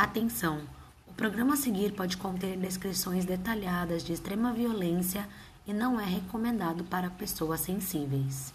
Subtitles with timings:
[0.00, 0.66] Atenção!
[1.06, 5.28] O programa a seguir pode conter descrições detalhadas de extrema violência
[5.66, 8.50] e não é recomendado para pessoas sensíveis.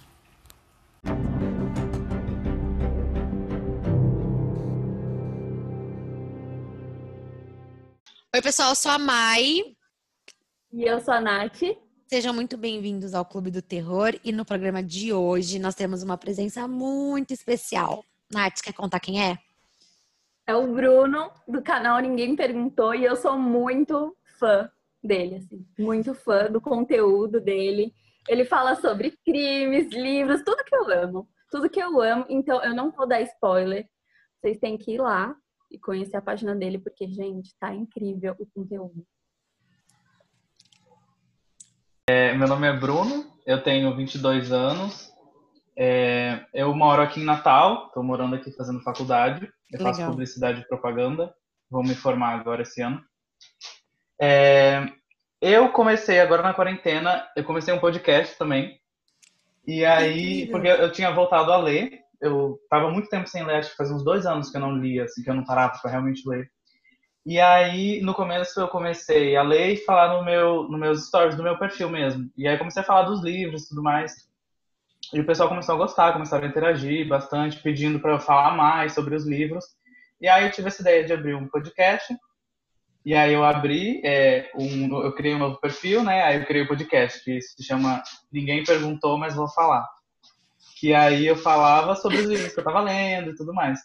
[8.34, 9.76] Oi, pessoal, eu sou a Mai.
[10.74, 11.62] E eu sou a Nath.
[12.08, 16.18] Sejam muito bem-vindos ao Clube do Terror e no programa de hoje nós temos uma
[16.18, 18.04] presença muito especial.
[18.34, 19.38] Nath, quer contar quem é?
[20.48, 24.70] É o Bruno, do canal Ninguém Perguntou, e eu sou muito fã
[25.04, 27.92] dele, assim, muito fã do conteúdo dele.
[28.28, 31.28] Ele fala sobre crimes, livros, tudo que eu amo.
[31.50, 33.88] Tudo que eu amo, então eu não vou dar spoiler.
[34.40, 35.36] Vocês têm que ir lá
[35.72, 39.06] e conhecer a página dele, porque, gente, tá incrível o conteúdo.
[42.08, 45.12] É, meu nome é Bruno, eu tenho 22 anos,
[45.76, 49.52] é, eu moro aqui em Natal, estou morando aqui fazendo faculdade.
[49.72, 49.94] Eu Legal.
[49.94, 51.34] faço publicidade e propaganda.
[51.70, 53.04] Vou me formar agora esse ano.
[54.22, 54.86] É,
[55.42, 58.80] eu comecei agora na quarentena, eu comecei um podcast também.
[59.68, 63.72] E aí, porque eu tinha voltado a ler, eu tava muito tempo sem ler, acho
[63.72, 65.92] que faz uns dois anos que eu não lia, assim, que eu não parava para
[65.92, 66.50] realmente ler.
[67.26, 71.36] E aí, no começo, eu comecei a ler e falar no meu, nos meus stories,
[71.36, 72.30] do meu perfil mesmo.
[72.38, 74.14] E aí, comecei a falar dos livros e tudo mais.
[75.14, 78.94] E o pessoal começou a gostar, começaram a interagir bastante, pedindo para eu falar mais
[78.94, 79.66] sobre os livros.
[80.20, 82.16] E aí eu tive essa ideia de abrir um podcast.
[83.06, 86.24] E aí eu abri, é, um, eu criei um novo perfil, né?
[86.24, 89.88] Aí eu criei o um podcast que se chama Ninguém Perguntou, mas Vou Falar.
[90.80, 93.80] Que aí eu falava sobre os livros que eu estava lendo e tudo mais.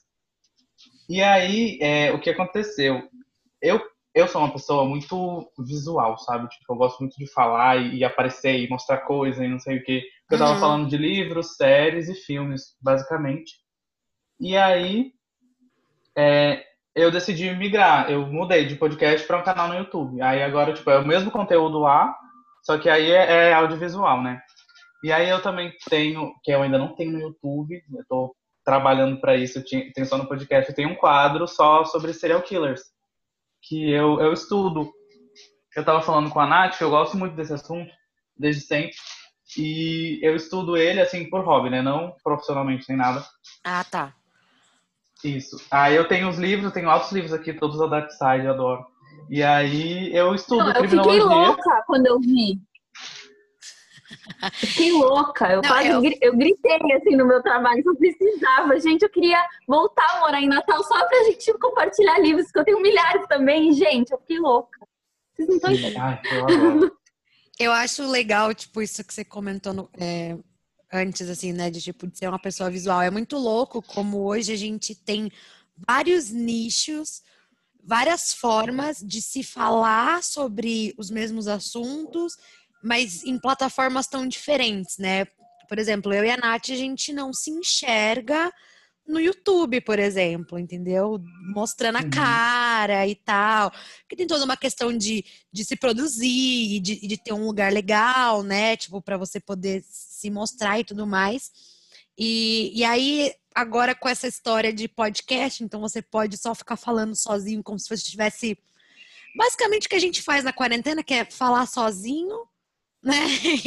[1.08, 3.02] E aí, é, o que aconteceu?
[3.60, 3.80] Eu
[4.14, 6.48] eu sou uma pessoa muito visual, sabe?
[6.48, 9.78] Tipo, eu gosto muito de falar e, e aparecer e mostrar coisa e não sei
[9.78, 10.02] o quê.
[10.30, 10.60] Eu tava uhum.
[10.60, 13.52] falando de livros, séries e filmes, basicamente.
[14.40, 15.12] E aí,
[16.16, 18.10] é, eu decidi migrar.
[18.10, 20.20] Eu mudei de podcast para um canal no YouTube.
[20.22, 22.14] Aí agora, tipo, é o mesmo conteúdo lá,
[22.62, 24.40] só que aí é, é audiovisual, né?
[25.04, 29.20] E aí eu também tenho, que eu ainda não tenho no YouTube, eu tô trabalhando
[29.20, 32.82] para isso, tenho só no podcast, eu tenho um quadro só sobre serial killers
[33.62, 34.92] que eu, eu estudo.
[35.76, 37.90] Eu estava falando com a Nath, que eu gosto muito desse assunto,
[38.36, 38.96] desde sempre.
[39.56, 41.82] E eu estudo ele, assim, por hobby, né?
[41.82, 43.24] Não profissionalmente nem nada.
[43.64, 44.14] Ah, tá.
[45.24, 45.56] Isso.
[45.70, 48.86] Aí eu tenho os livros, tenho altos livros aqui, todos da Dark Side, eu adoro.
[49.28, 51.20] E aí eu estudo Não, eu criminologia.
[51.20, 52.60] Eu fiquei louca quando eu vi.
[54.52, 56.02] Fiquei louca, eu, não, quase, eu...
[56.20, 58.78] eu gritei assim no meu trabalho que eu precisava.
[58.80, 62.64] Gente, eu queria voltar a morar em Natal só pra gente compartilhar livros, que eu
[62.64, 63.72] tenho milhares também.
[63.72, 64.78] Gente, eu fiquei louca.
[65.34, 66.92] Vocês não estão entendendo.
[67.58, 70.36] eu acho legal, tipo, isso que você comentou no, é,
[70.92, 71.70] antes, assim, né?
[71.70, 73.02] De tipo, de ser uma pessoa visual.
[73.02, 75.30] É muito louco como hoje a gente tem
[75.86, 77.22] vários nichos,
[77.82, 82.36] várias formas de se falar sobre os mesmos assuntos
[82.82, 85.26] mas em plataformas tão diferentes, né?
[85.68, 88.52] Por exemplo, eu e a Nath, a gente não se enxerga
[89.06, 91.20] no YouTube, por exemplo, entendeu?
[91.52, 92.10] Mostrando a uhum.
[92.10, 93.72] cara e tal.
[94.08, 97.72] Que tem toda uma questão de, de se produzir e de, de ter um lugar
[97.72, 98.76] legal, né?
[98.76, 101.50] Tipo, para você poder se mostrar e tudo mais.
[102.16, 107.14] E, e aí, agora com essa história de podcast, então você pode só ficar falando
[107.14, 108.58] sozinho, como se você estivesse.
[109.36, 112.49] Basicamente o que a gente faz na quarentena, que é falar sozinho
[113.02, 113.26] né?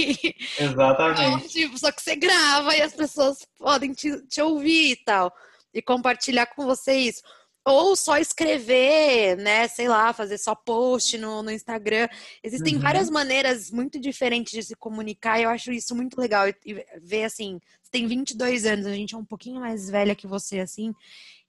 [0.60, 1.22] Exatamente.
[1.22, 5.34] Então, tipo, só que você grava e as pessoas podem te, te ouvir e tal.
[5.74, 7.22] E compartilhar com você isso.
[7.66, 9.68] Ou só escrever, né?
[9.70, 12.10] Sei lá, fazer só post no, no Instagram.
[12.44, 12.82] Existem uhum.
[12.82, 16.48] várias maneiras muito diferentes de se comunicar e eu acho isso muito legal.
[16.48, 20.14] E, e ver assim, você tem 22 anos, a gente é um pouquinho mais velha
[20.14, 20.94] que você, assim.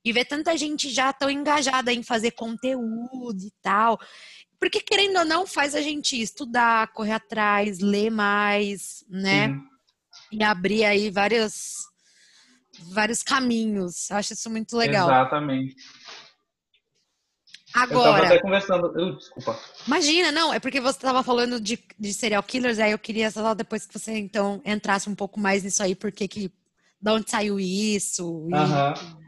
[0.05, 3.99] E ver tanta gente já tão engajada em fazer conteúdo e tal.
[4.65, 9.49] Porque, querendo ou não, faz a gente estudar, correr atrás, ler mais, né?
[9.49, 9.61] Sim.
[10.33, 11.85] E abrir aí vários,
[12.91, 14.11] vários caminhos.
[14.11, 15.07] Acho isso muito legal.
[15.07, 15.77] Exatamente.
[17.75, 18.09] Agora.
[18.09, 18.99] Eu tava até conversando.
[18.99, 19.61] Eu, desculpa.
[19.87, 23.53] Imagina, não, é porque você estava falando de, de serial killers, aí eu queria só
[23.53, 26.51] depois que você então entrasse um pouco mais nisso aí, porque que.
[26.99, 28.49] De onde saiu isso?
[28.49, 29.24] E, uhum.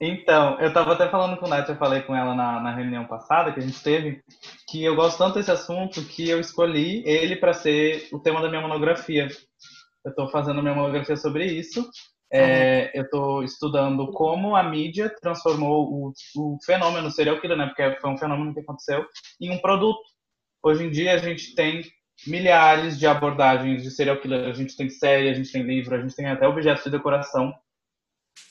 [0.00, 3.06] Então, eu estava até falando com a Nath, eu falei com ela na, na, reunião
[3.06, 4.22] passada que a gente teve,
[4.68, 8.48] que eu gosto tanto desse assunto que eu escolhi ele para ser o tema da
[8.48, 9.28] minha monografia.
[10.04, 11.88] Eu estou fazendo minha monografia sobre isso.
[12.30, 17.66] É, eu estou estudando como a mídia transformou o, o fenômeno serial killer, né?
[17.66, 19.04] Porque foi um fenômeno que aconteceu
[19.40, 20.00] em um produto.
[20.62, 21.82] Hoje em dia a gente tem
[22.26, 24.46] milhares de abordagens de serial killer.
[24.48, 27.52] A gente tem série, a gente tem livro, a gente tem até objetos de decoração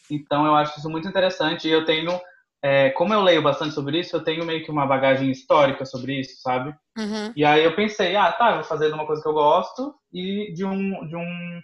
[0.10, 2.20] então eu acho isso muito interessante e eu tenho
[2.62, 6.20] é, como eu leio bastante sobre isso, eu tenho meio que uma bagagem histórica sobre
[6.20, 6.76] isso, sabe?
[6.98, 7.32] Uhum.
[7.36, 9.94] E aí eu pensei, ah, tá, eu vou fazer de uma coisa que eu gosto
[10.12, 11.62] e de um, de um,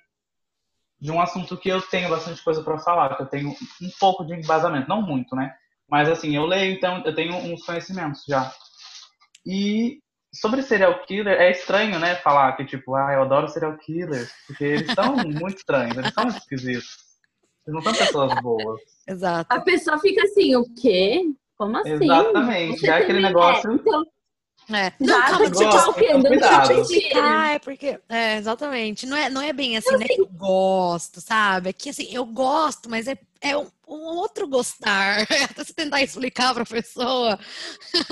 [1.01, 4.23] de um assunto que eu tenho bastante coisa para falar, que eu tenho um pouco
[4.23, 5.53] de embasamento, não muito, né?
[5.89, 8.51] Mas assim, eu leio, então eu tenho uns conhecimentos já.
[9.45, 9.99] E
[10.33, 14.63] sobre serial killer, é estranho, né, falar que tipo, ah, eu adoro serial killers, porque
[14.63, 17.12] eles são muito estranhos, eles são esquisitos.
[17.67, 18.79] Não são pessoas boas.
[19.07, 19.53] Exato.
[19.53, 21.21] A pessoa fica assim, o quê?
[21.57, 21.93] Como assim?
[22.03, 22.79] Exatamente.
[22.79, 23.71] Você já aquele negócio.
[23.71, 24.03] É, então,
[24.71, 24.93] é.
[24.99, 26.71] Não, Já, calma, deixa eu gosto, te cuidado.
[26.73, 27.99] explicar, é porque.
[28.09, 29.05] É, exatamente.
[29.05, 30.05] Não é, não é bem assim, né?
[30.07, 31.69] Que eu gosto, sabe?
[31.69, 35.19] É que assim, eu gosto, mas é, é um, um outro gostar.
[35.51, 37.37] Até você tentar explicar pra pessoa.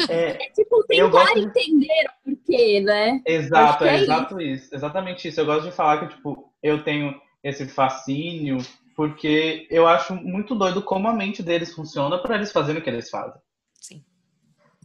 [0.10, 3.22] É, é tipo tentar gosto- entender o porquê, né?
[3.26, 4.76] exato, é é exato isso.
[4.76, 5.40] Exatamente isso.
[5.40, 8.58] Eu gosto de falar que, tipo, eu tenho esse fascínio
[8.96, 12.90] porque eu acho muito doido como a mente deles funciona para eles fazerem o que
[12.90, 13.40] eles fazem.
[13.74, 14.04] Sim.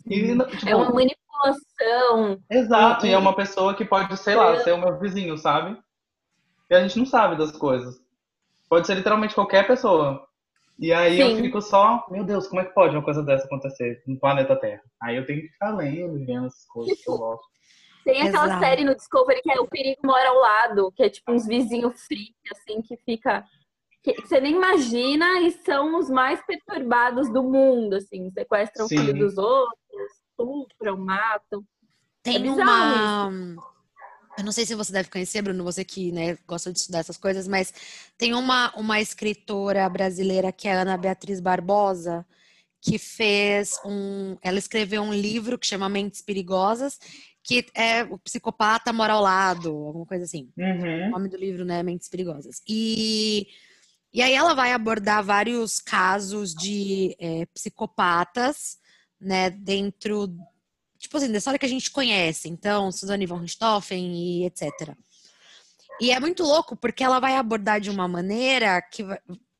[0.06, 2.42] E, tipo, É uma manipulação.
[2.50, 5.76] Exato, e é uma pessoa que pode, sei lá, ser o meu vizinho, sabe?
[6.70, 8.00] E a gente não sabe das coisas.
[8.68, 10.26] Pode ser literalmente qualquer pessoa.
[10.78, 11.42] E aí eu Sim.
[11.42, 14.82] fico só, meu Deus, como é que pode uma coisa dessa acontecer no planeta Terra?
[15.02, 17.44] Aí eu tenho que ficar lendo, e vendo essas coisas que eu gosto.
[18.04, 18.64] Tem aquela Exato.
[18.64, 22.06] série no Discovery que é O Perigo Mora ao Lado, que é tipo uns vizinhos
[22.06, 23.44] freak, assim, que fica.
[24.14, 28.30] Que você nem imagina e são os mais perturbados do mundo, assim.
[28.30, 28.98] Sequestram o Sim.
[28.98, 31.64] filho dos outros, estupram, matam.
[32.22, 33.30] Tem É uma.
[34.38, 37.16] Eu não sei se você deve conhecer, Bruno, você que né, gosta de estudar essas
[37.16, 37.72] coisas, mas
[38.18, 42.26] tem uma, uma escritora brasileira que é a Ana Beatriz Barbosa,
[42.82, 44.36] que fez um.
[44.42, 46.98] Ela escreveu um livro que chama Mentes Perigosas,
[47.42, 50.50] que é o psicopata mora ao lado, alguma coisa assim.
[50.56, 51.10] O Uhum.
[51.12, 51.82] nome do livro, né?
[51.82, 52.60] Mentes Perigosas.
[52.68, 53.46] E,
[54.16, 58.78] e aí ela vai abordar vários casos de é, psicopatas,
[59.20, 60.34] né, dentro,
[60.98, 62.48] tipo assim, da história que a gente conhece.
[62.48, 64.96] Então, Suzanne von Richthofen e etc.
[66.00, 69.04] E é muito louco porque ela vai abordar de uma maneira que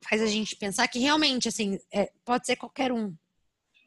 [0.01, 3.15] faz a gente pensar que realmente, assim, é, pode ser qualquer um,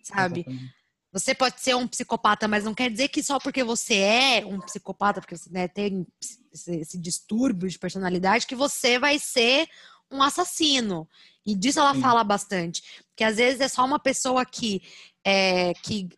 [0.04, 0.42] sabe?
[0.42, 0.80] Exatamente.
[1.12, 4.62] Você pode ser um psicopata, mas não quer dizer que só porque você é um
[4.62, 6.06] psicopata, porque você né, tem
[6.54, 9.68] esse, esse distúrbio de personalidade, que você vai ser
[10.11, 11.07] um assassino.
[11.45, 12.01] E disso ela Sim.
[12.01, 12.81] fala bastante.
[13.15, 14.81] Que às vezes é só uma pessoa que,
[15.23, 16.09] é, que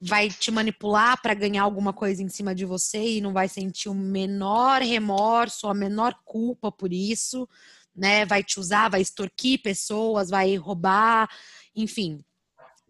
[0.00, 3.88] vai te manipular para ganhar alguma coisa em cima de você e não vai sentir
[3.88, 7.48] o menor remorso, a menor culpa por isso,
[7.94, 8.24] né?
[8.24, 11.28] Vai te usar, vai extorquir pessoas, vai roubar,
[11.74, 12.24] enfim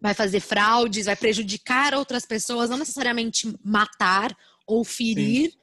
[0.01, 5.53] vai fazer fraudes, vai prejudicar outras pessoas, não necessariamente matar ou ferir,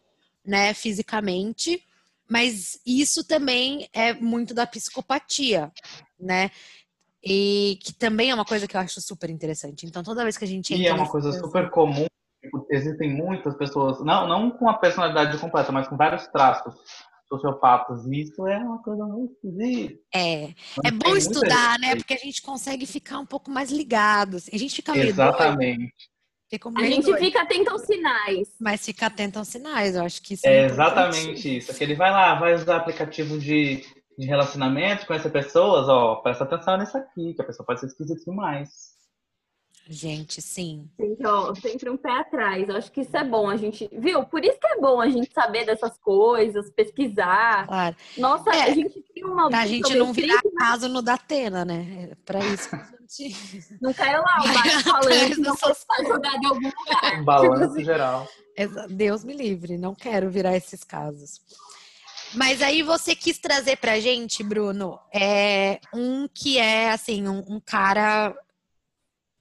[0.44, 1.82] né, fisicamente,
[2.28, 5.70] mas isso também é muito da psicopatia,
[6.18, 6.50] né?
[7.24, 9.86] E que também é uma coisa que eu acho super interessante.
[9.86, 12.06] Então, toda vez que a gente E entra é uma coisa super comum.
[12.42, 16.74] tipo, existem muitas pessoas, não, não com a personalidade completa, mas com vários traços
[17.28, 18.06] sociopatas.
[18.06, 20.00] E isso é uma coisa muito esquisita.
[20.14, 21.96] É, é Tem bom muita estudar, né?
[21.96, 24.36] Porque a gente consegue ficar um pouco mais ligado.
[24.36, 24.50] assim.
[24.52, 25.84] A gente fica meio doido, Exatamente.
[25.86, 26.15] fica
[26.76, 28.48] A gente doido, fica atento aos sinais.
[28.60, 29.96] mas fica atento aos sinais.
[29.96, 31.74] Eu acho que isso É é exatamente isso.
[31.74, 33.84] Que ele vai lá, vai usar aplicativo de,
[34.16, 38.24] de relacionamento, conhecer pessoas, ó, presta atenção nisso aqui, que a pessoa pode ser esquisita
[38.24, 38.95] demais.
[39.88, 40.88] Gente, sim.
[40.96, 42.68] Sempre, ó, sempre um pé atrás.
[42.68, 43.48] Eu acho que isso é bom.
[43.48, 44.24] A gente, viu?
[44.24, 47.66] Por isso que é bom a gente saber dessas coisas, pesquisar.
[47.68, 47.96] Claro.
[48.18, 49.48] Nossa, É, a gente tem uma.
[49.48, 52.08] Pra gente não o virar crime, caso no Datena, né?
[52.10, 53.36] É Pra isso que a gente.
[53.80, 55.72] Não caiu lá o Atrás falando que não foi
[56.04, 57.20] jogado em algum lugar.
[57.20, 58.28] Um balanço Tipo assim, geral.
[58.90, 61.40] Deus me livre, não quero virar esses casos.
[62.34, 67.60] Mas aí você quis trazer pra gente, Bruno, é um que é assim, um, um
[67.60, 68.34] cara,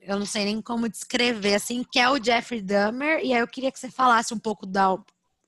[0.07, 3.47] eu não sei nem como descrever, assim, que é o Jeffrey Dahmer, e aí eu
[3.47, 4.97] queria que você falasse um pouco da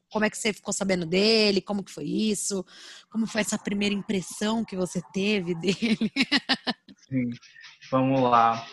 [0.09, 2.65] como é que você ficou sabendo dele, como que foi isso,
[3.09, 6.11] como foi essa primeira impressão que você teve dele.
[7.07, 7.29] Sim.
[7.91, 8.65] Vamos lá.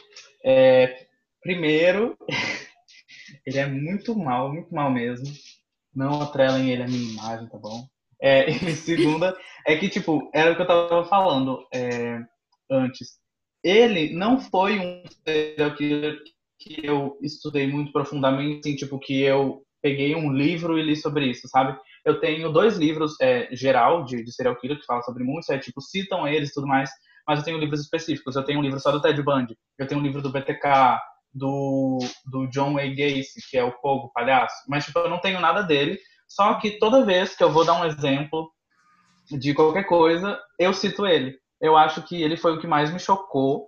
[0.44, 1.06] É,
[1.40, 2.16] primeiro,
[3.46, 5.26] ele é muito mal, muito mal mesmo.
[5.94, 7.86] Não atrelem ele à minha imagem, tá bom?
[8.20, 9.36] É, e segunda,
[9.66, 12.20] é que, tipo, era o que eu tava falando é,
[12.70, 13.18] antes.
[13.64, 16.18] Ele não foi um serial killer
[16.58, 21.26] que eu estudei muito profundamente, assim, tipo, que eu peguei um livro e li sobre
[21.26, 21.76] isso, sabe?
[22.04, 25.58] Eu tenho dois livros é, geral de, de serial killer que falam sobre muitos, é
[25.58, 26.90] tipo, citam eles e tudo mais,
[27.26, 28.36] mas eu tenho livros específicos.
[28.36, 30.98] Eu tenho um livro só do Ted Bundy, eu tenho um livro do BTK,
[31.32, 35.40] do, do John Wayne Gacy, que é o Fogo, palhaço, mas tipo, eu não tenho
[35.40, 38.50] nada dele, só que toda vez que eu vou dar um exemplo
[39.30, 41.36] de qualquer coisa, eu cito ele.
[41.60, 43.66] Eu acho que ele foi o que mais me chocou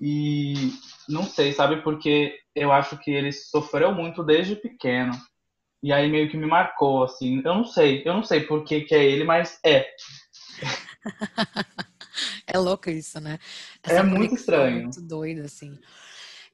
[0.00, 0.72] E
[1.08, 1.82] não sei, sabe?
[1.82, 5.12] Porque eu acho que ele sofreu muito desde pequeno.
[5.82, 7.42] E aí meio que me marcou, assim.
[7.44, 9.86] Eu não sei, eu não sei por que, que é ele, mas é.
[12.46, 13.38] é louco isso, né?
[13.82, 14.84] Essa é muito estranho.
[14.84, 15.78] Muito doido, assim.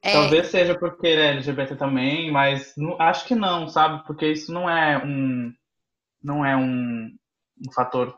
[0.02, 0.12] É...
[0.12, 4.04] Talvez seja porque ele é LGBT também, mas não, acho que não, sabe?
[4.06, 5.52] Porque isso não é um
[6.22, 7.16] não é um,
[7.66, 8.16] um fator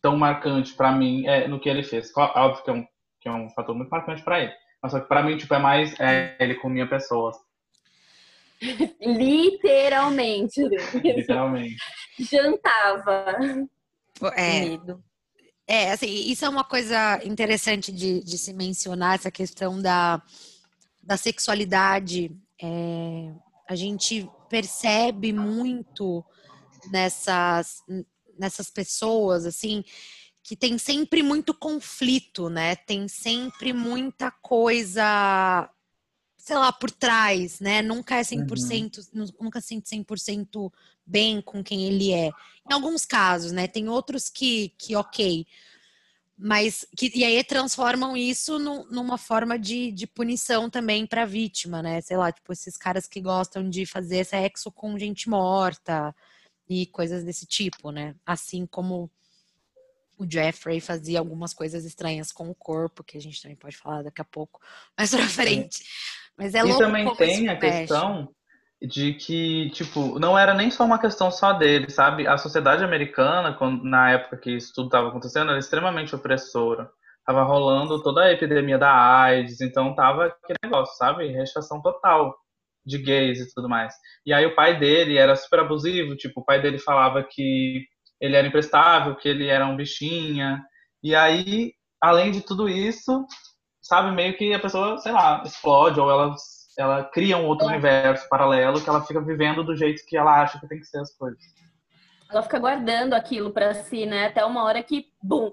[0.00, 2.12] tão marcante para mim é, no que ele fez.
[2.16, 2.86] Óbvio que é um,
[3.20, 4.52] que é um fator muito marcante para ele.
[4.82, 7.36] Mas só que pra mim, tipo, é mais é, ele comia pessoas.
[9.00, 10.60] Literalmente.
[10.94, 11.76] Literalmente.
[12.18, 13.26] Jantava.
[14.36, 14.78] É.
[15.70, 20.22] É, assim, isso é uma coisa interessante de, de se mencionar, essa questão da,
[21.02, 22.34] da sexualidade.
[22.60, 23.30] É,
[23.68, 26.24] a gente percebe muito
[26.90, 27.82] nessas,
[28.38, 29.84] nessas pessoas, assim,
[30.48, 32.74] que tem sempre muito conflito, né?
[32.74, 35.68] Tem sempre muita coisa,
[36.38, 37.82] sei lá, por trás, né?
[37.82, 39.26] Nunca é 100%, uhum.
[39.42, 40.72] nunca sente 100%
[41.04, 42.28] bem com quem ele é.
[42.66, 43.66] Em alguns casos, né?
[43.66, 45.46] Tem outros que, que ok.
[46.34, 51.26] Mas que e aí transformam isso no, numa forma de, de punição também para a
[51.26, 52.00] vítima, né?
[52.00, 56.14] Sei lá, tipo, esses caras que gostam de fazer sexo com gente morta
[56.68, 58.14] e coisas desse tipo, né?
[58.26, 59.10] Assim como
[60.18, 64.02] o Jeffrey fazia algumas coisas estranhas com o corpo, que a gente também pode falar
[64.02, 64.60] daqui a pouco,
[64.98, 65.84] mais pra frente.
[66.36, 67.78] Mas é e louco também tem a mexe.
[67.78, 68.28] questão
[68.80, 72.28] de que, tipo, não era nem só uma questão só dele, sabe?
[72.28, 76.88] A sociedade americana, quando, na época que isso tudo estava acontecendo, era extremamente opressora.
[77.26, 81.26] Tava rolando toda a epidemia da AIDS, então tava aquele negócio, sabe?
[81.26, 82.36] Rechação total
[82.88, 83.94] de gays e tudo mais.
[84.24, 87.84] E aí o pai dele era super abusivo, tipo, o pai dele falava que
[88.20, 90.62] ele era imprestável, que ele era um bichinha.
[91.02, 93.24] E aí, além de tudo isso,
[93.80, 96.34] sabe, meio que a pessoa, sei lá, explode ou ela,
[96.78, 100.58] ela cria um outro universo paralelo que ela fica vivendo do jeito que ela acha
[100.58, 101.38] que tem que ser as coisas.
[102.30, 104.26] Ela fica guardando aquilo para si, né?
[104.26, 105.52] Até uma hora que, bum,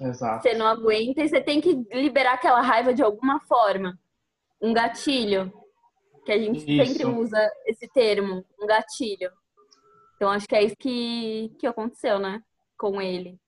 [0.00, 0.42] Exato.
[0.42, 3.98] Você não aguenta e você tem que liberar aquela raiva de alguma forma.
[4.60, 5.52] Um gatilho,
[6.24, 6.94] que a gente Isso.
[6.94, 9.30] sempre usa esse termo, um gatilho.
[10.16, 12.42] Então acho que é isso que, que aconteceu, né?
[12.78, 13.38] Com ele.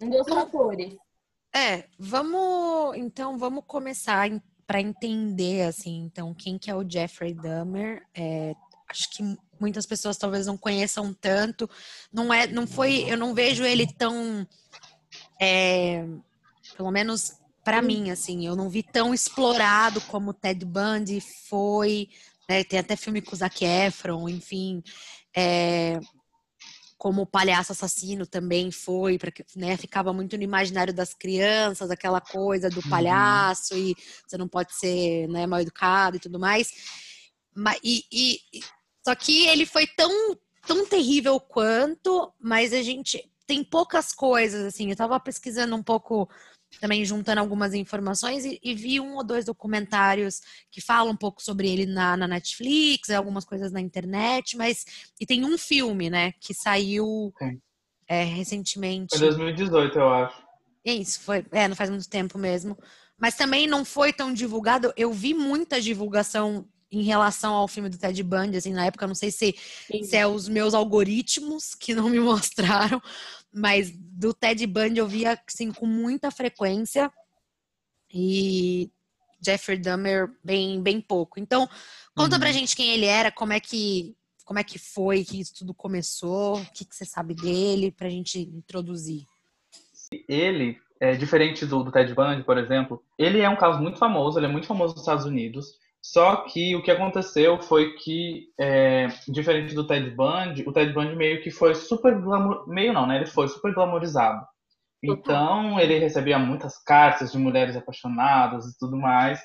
[0.00, 0.96] Um dos fatores.
[1.54, 4.28] É, vamos então vamos começar
[4.66, 8.06] para entender assim, então quem que é o Jeffrey Dahmer?
[8.14, 8.54] É,
[8.88, 9.22] acho que
[9.58, 11.68] muitas pessoas talvez não conheçam tanto.
[12.12, 14.46] Não é, não foi, eu não vejo ele tão,
[15.40, 16.04] é,
[16.76, 17.37] pelo menos
[17.68, 22.08] para mim assim, eu não vi tão explorado como Ted Bundy foi
[22.48, 22.64] né?
[22.64, 24.82] Tem até filme com o Zac Efron, enfim.
[25.36, 26.00] É,
[26.96, 32.20] como o palhaço assassino também foi, porque né, ficava muito no imaginário das crianças, aquela
[32.20, 32.90] coisa do uhum.
[32.90, 33.80] palhaço uhum.
[33.80, 33.96] e
[34.26, 36.72] você não pode ser né, mal educado e tudo mais.
[37.54, 38.40] Mas, e, e,
[39.04, 44.90] só que ele foi tão, tão terrível quanto, mas a gente tem poucas coisas, assim,
[44.90, 46.28] eu tava pesquisando um pouco
[46.80, 51.42] também juntando algumas informações e, e, vi um ou dois documentários que falam um pouco
[51.42, 54.84] sobre ele na, na, Netflix, algumas coisas na internet, mas
[55.20, 57.32] e tem um filme, né, que saiu
[58.06, 59.16] é, recentemente.
[59.16, 60.42] Foi 2018, eu acho.
[60.84, 62.76] Isso, foi, é, não faz muito tempo mesmo.
[63.20, 64.92] Mas também não foi tão divulgado.
[64.96, 69.14] Eu vi muita divulgação em relação ao filme do Ted Bundy, assim, na época, não
[69.14, 69.54] sei se,
[70.02, 73.00] se é os meus algoritmos que não me mostraram,
[73.52, 77.12] mas do Ted Bundy eu via assim, com muita frequência
[78.12, 78.90] e
[79.44, 81.38] Jeffrey Dahmer bem, bem pouco.
[81.38, 81.68] Então,
[82.14, 82.40] conta uhum.
[82.40, 85.74] pra gente quem ele era, como é que como é que foi que isso tudo
[85.74, 89.26] começou, o que, que você sabe dele, pra gente introduzir.
[90.26, 94.38] Ele, é diferente do, do Ted Bundy, por exemplo, ele é um caso muito famoso,
[94.38, 95.78] ele é muito famoso nos Estados Unidos.
[96.02, 101.16] Só que o que aconteceu foi que, é, diferente do Ted Bundy, o Ted Bundy
[101.16, 102.68] meio que foi super glamour...
[102.68, 103.16] meio não, né?
[103.16, 104.44] Ele foi super glamorizado.
[105.02, 109.40] Então, ele recebia muitas cartas de mulheres apaixonadas e tudo mais.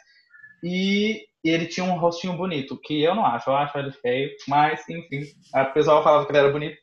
[0.64, 4.88] E, ele tinha um rostinho bonito, que eu não acho, eu acho ele feio, mas
[4.88, 6.78] enfim, a pessoa falava que ele era bonito.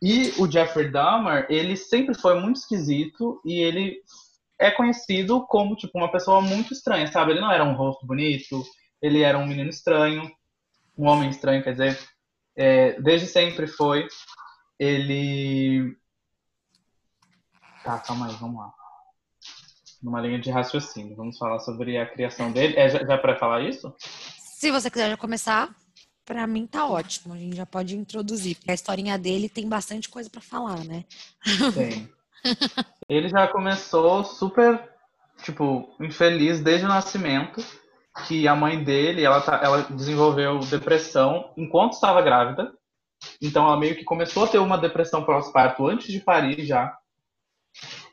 [0.00, 3.96] E o Jeffrey Dahmer, ele sempre foi muito esquisito e ele
[4.58, 7.32] é conhecido como tipo uma pessoa muito estranha, sabe?
[7.32, 8.62] Ele não era um rosto bonito,
[9.00, 10.30] ele era um menino estranho,
[10.96, 11.98] um homem estranho, quer dizer,
[12.56, 14.06] é, desde sempre foi.
[14.78, 15.96] Ele.
[17.84, 18.72] Tá, calma aí, vamos lá.
[20.02, 22.76] Numa linha de raciocínio, vamos falar sobre a criação dele.
[22.76, 23.94] É, já, já para falar isso?
[24.38, 25.74] Se você quiser já começar,
[26.24, 27.34] para mim tá ótimo.
[27.34, 31.04] A gente já pode introduzir, porque a historinha dele tem bastante coisa para falar, né?
[31.74, 32.10] Tem.
[33.08, 34.88] Ele já começou super
[35.42, 37.64] tipo, infeliz desde o nascimento,
[38.26, 42.72] que a mãe dele, ela, tá, ela desenvolveu depressão enquanto estava grávida.
[43.40, 46.96] Então ela meio que começou a ter uma depressão pós-parto antes de parir já.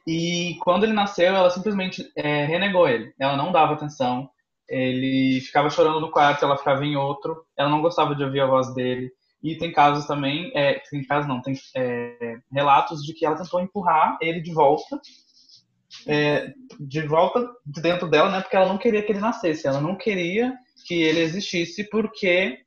[0.06, 3.14] E quando ele nasceu, ela simplesmente é, renegou ele.
[3.20, 4.30] Ela não dava atenção.
[4.70, 7.46] Ele ficava chorando no quarto, ela ficava em outro.
[7.58, 9.12] Ela não gostava de ouvir a voz dele.
[9.44, 13.62] E tem casos também, é, tem casos não, tem é, relatos de que ela tentou
[13.62, 15.00] empurrar ele de volta,
[16.08, 18.42] é, de volta dentro dela, né?
[18.42, 22.58] Porque ela não queria que ele nascesse, ela não queria que ele existisse porque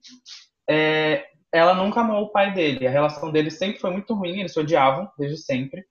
[0.68, 2.86] é, ela nunca amou o pai dele.
[2.86, 5.84] A relação dele sempre foi muito ruim, eles se odiavam desde sempre.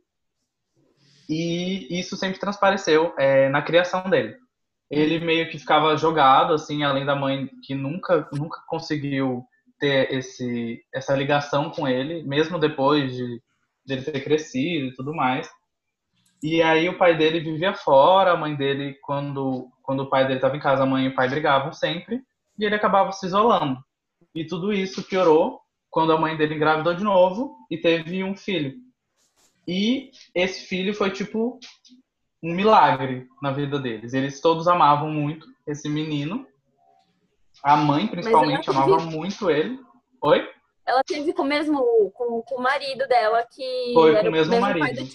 [1.27, 4.35] E isso sempre transpareceu é, na criação dele.
[4.89, 9.45] Ele meio que ficava jogado, assim, além da mãe que nunca, nunca conseguiu
[9.79, 13.41] ter esse, essa ligação com ele, mesmo depois de,
[13.85, 15.47] de ele ter crescido e tudo mais.
[16.41, 20.35] E aí o pai dele vivia fora, a mãe dele, quando, quando o pai dele
[20.35, 22.21] estava em casa, a mãe e o pai brigavam sempre,
[22.57, 23.77] e ele acabava se isolando.
[24.33, 28.75] E tudo isso piorou quando a mãe dele engravidou de novo e teve um filho.
[29.67, 31.59] E esse filho foi tipo
[32.41, 34.13] um milagre na vida deles.
[34.13, 36.47] Eles todos amavam muito esse menino,
[37.63, 39.79] a mãe, principalmente, amava muito ele.
[40.21, 40.47] Oi?
[40.89, 41.77] Ela teve com o mesmo
[42.15, 45.07] com, com o marido dela que foi com o mesmo, mesmo marido.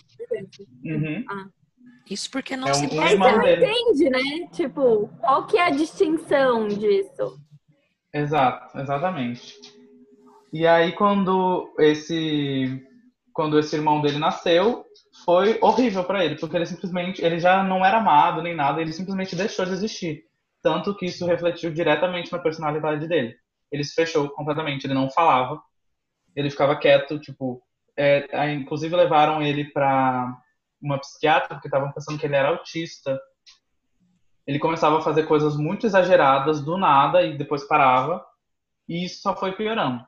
[0.85, 1.25] Uhum.
[1.28, 1.47] Ah.
[2.09, 3.66] Isso porque não é se um, Mas não dele.
[3.66, 4.49] entende, né?
[4.52, 7.40] Tipo, qual que é a distinção disso?
[8.12, 9.59] Exato, exatamente.
[10.52, 12.81] E aí quando esse
[13.33, 14.85] quando esse irmão dele nasceu,
[15.25, 18.93] foi horrível para ele, porque ele simplesmente ele já não era amado nem nada, ele
[18.93, 20.23] simplesmente deixou de existir.
[20.62, 23.35] Tanto que isso refletiu diretamente na personalidade dele.
[23.75, 25.61] Ele se fechou completamente, ele não falava,
[26.37, 27.61] ele ficava quieto, tipo.
[27.97, 30.33] É, inclusive levaram ele para
[30.81, 33.21] uma psiquiatra porque estavam pensando que ele era autista.
[34.47, 38.25] Ele começava a fazer coisas muito exageradas do nada e depois parava,
[38.88, 40.07] e isso só foi piorando.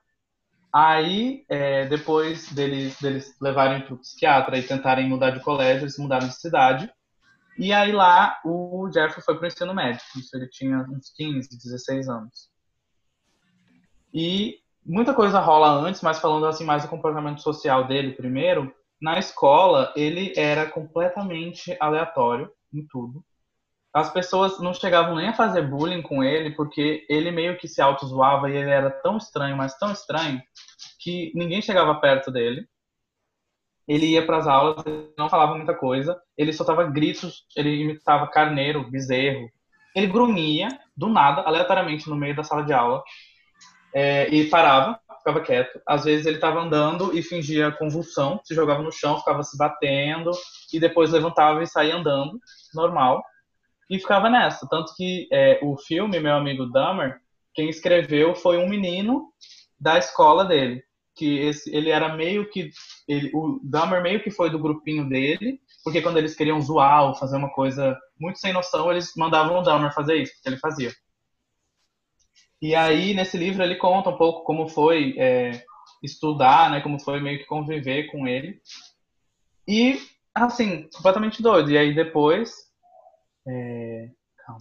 [0.73, 5.99] Aí, é, depois deles, deles levarem para o psiquiatra e tentarem mudar de colégio, eles
[5.99, 6.88] mudaram de cidade.
[7.59, 10.03] E aí lá o Jeffrey foi para o ensino médio.
[10.17, 12.56] Isso ele tinha uns 15, 16 anos.
[14.17, 19.19] E muita coisa rola antes, mas falando assim mais do comportamento social dele primeiro, na
[19.19, 23.23] escola ele era completamente aleatório em tudo.
[23.93, 27.83] As pessoas não chegavam nem a fazer bullying com ele, porque ele meio que se
[27.83, 30.41] auto-zoava e ele era tão estranho, mas tão estranho,
[30.99, 32.67] que ninguém chegava perto dele
[33.87, 34.85] ele ia para as aulas,
[35.17, 39.49] não falava muita coisa, ele soltava gritos, ele imitava carneiro, bezerro.
[39.95, 43.03] Ele grunhia, do nada, aleatoriamente, no meio da sala de aula,
[43.97, 45.81] é, e parava, ficava quieto.
[45.87, 50.33] Às vezes ele estava andando e fingia convulsão, se jogava no chão, ficava se batendo,
[50.71, 52.39] e depois levantava e saía andando,
[52.75, 53.25] normal,
[53.89, 54.69] e ficava nessa.
[54.69, 57.19] Tanto que é, o filme, meu amigo Dahmer,
[57.55, 59.33] quem escreveu foi um menino
[59.81, 62.69] da escola dele que esse, ele era meio que
[63.09, 67.15] ele, o Dahmer meio que foi do grupinho dele, porque quando eles queriam zoar ou
[67.15, 70.93] fazer uma coisa muito sem noção, eles mandavam o Dahmer fazer isso, que ele fazia.
[72.61, 75.64] E aí nesse livro ele conta um pouco como foi é,
[76.03, 78.61] estudar, né, como foi meio que conviver com ele.
[79.66, 79.99] E
[80.35, 81.71] assim, completamente doido.
[81.71, 82.53] E aí depois
[83.47, 84.11] é...
[84.45, 84.61] calma.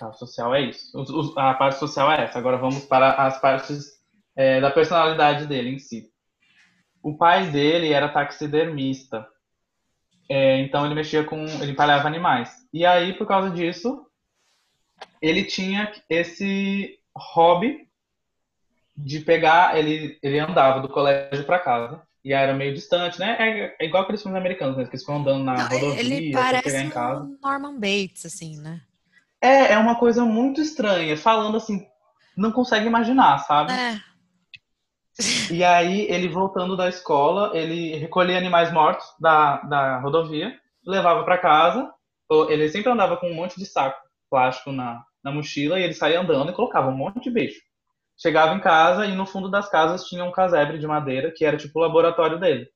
[0.00, 0.92] A social é isso.
[1.38, 2.38] A parte social é essa.
[2.38, 3.94] Agora vamos para as partes
[4.34, 6.10] é, da personalidade dele em si.
[7.02, 9.26] O pai dele era taxidermista,
[10.28, 12.50] é, então ele mexia com, ele empalhava animais.
[12.72, 14.06] E aí, por causa disso,
[15.24, 17.88] ele tinha esse hobby
[18.94, 22.02] de pegar, ele, ele andava do colégio para casa.
[22.22, 23.36] E era meio distante, né?
[23.38, 24.84] É, é igual aqueles filmes americanos, né?
[24.84, 27.22] Que eles ficam andando na rodovia ele parece chegar em casa.
[27.22, 28.82] Um Norman Bates, assim, né?
[29.40, 31.16] É, é uma coisa muito estranha.
[31.16, 31.86] Falando assim,
[32.36, 33.72] não consegue imaginar, sabe?
[33.72, 34.00] É.
[35.50, 41.38] E aí, ele voltando da escola, ele recolhia animais mortos da, da rodovia, levava para
[41.38, 41.90] casa.
[42.48, 46.20] Ele sempre andava com um monte de saco plástico na, na mochila e ele saía
[46.20, 47.60] andando e colocava um monte de bicho.
[48.16, 51.56] Chegava em casa e no fundo das casas tinha um casebre de madeira que era
[51.56, 52.68] tipo o laboratório dele.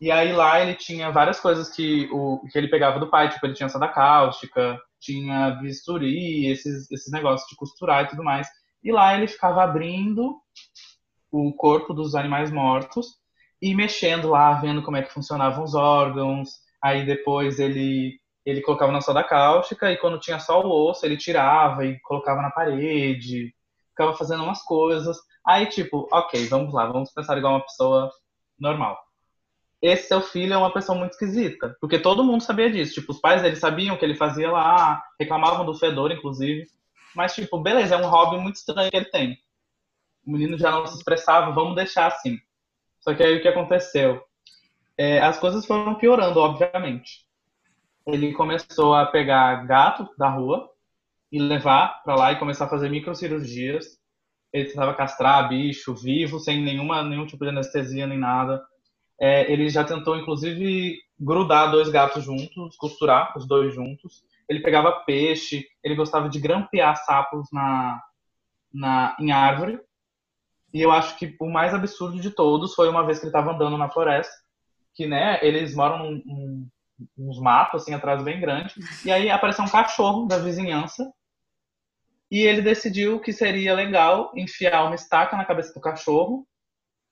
[0.00, 3.46] E aí lá ele tinha várias coisas que, o, que ele pegava do pai, tipo
[3.46, 8.48] ele tinha soda cáustica, tinha bisturi, esses, esses negócios de costurar e tudo mais.
[8.82, 10.36] E lá ele ficava abrindo
[11.30, 13.06] o corpo dos animais mortos
[13.62, 16.50] e mexendo lá, vendo como é que funcionavam os órgãos.
[16.82, 21.16] Aí depois ele ele colocava na soda cáustica e quando tinha só o osso ele
[21.16, 23.54] tirava e colocava na parede,
[23.90, 25.18] ficava fazendo umas coisas.
[25.46, 28.10] Aí tipo, ok, vamos lá, vamos pensar igual uma pessoa
[28.58, 28.98] normal.
[29.82, 31.76] esse seu filho é uma pessoa muito esquisita.
[31.80, 32.94] Porque todo mundo sabia disso.
[32.94, 36.66] Tipo, os pais dele sabiam que ele fazia lá, reclamavam do fedor, inclusive.
[37.14, 39.38] Mas, tipo, beleza, é um hobby muito estranho que ele tem.
[40.26, 42.38] O menino já não se expressava, vamos deixar assim.
[43.00, 44.22] Só que aí o que aconteceu?
[44.98, 47.26] É, as coisas foram piorando, obviamente.
[48.06, 50.68] Ele começou a pegar gato da rua
[51.30, 53.98] e levar para lá e começar a fazer microcirurgias.
[54.52, 58.62] Ele tentava castrar bicho vivo, sem nenhuma, nenhum tipo de anestesia nem nada.
[59.20, 64.24] É, ele já tentou, inclusive, grudar dois gatos juntos, costurar os dois juntos.
[64.48, 68.02] Ele pegava peixe, ele gostava de grampear sapos na,
[68.72, 69.78] na, em árvore.
[70.72, 73.52] E eu acho que o mais absurdo de todos foi uma vez que ele estava
[73.52, 74.32] andando na floresta,
[74.94, 76.68] que, né, eles moram num, num,
[77.18, 78.74] uns matos, assim, atrás bem grande.
[79.04, 81.10] E aí apareceu um cachorro da vizinhança.
[82.30, 86.46] E ele decidiu que seria legal enfiar uma estaca na cabeça do cachorro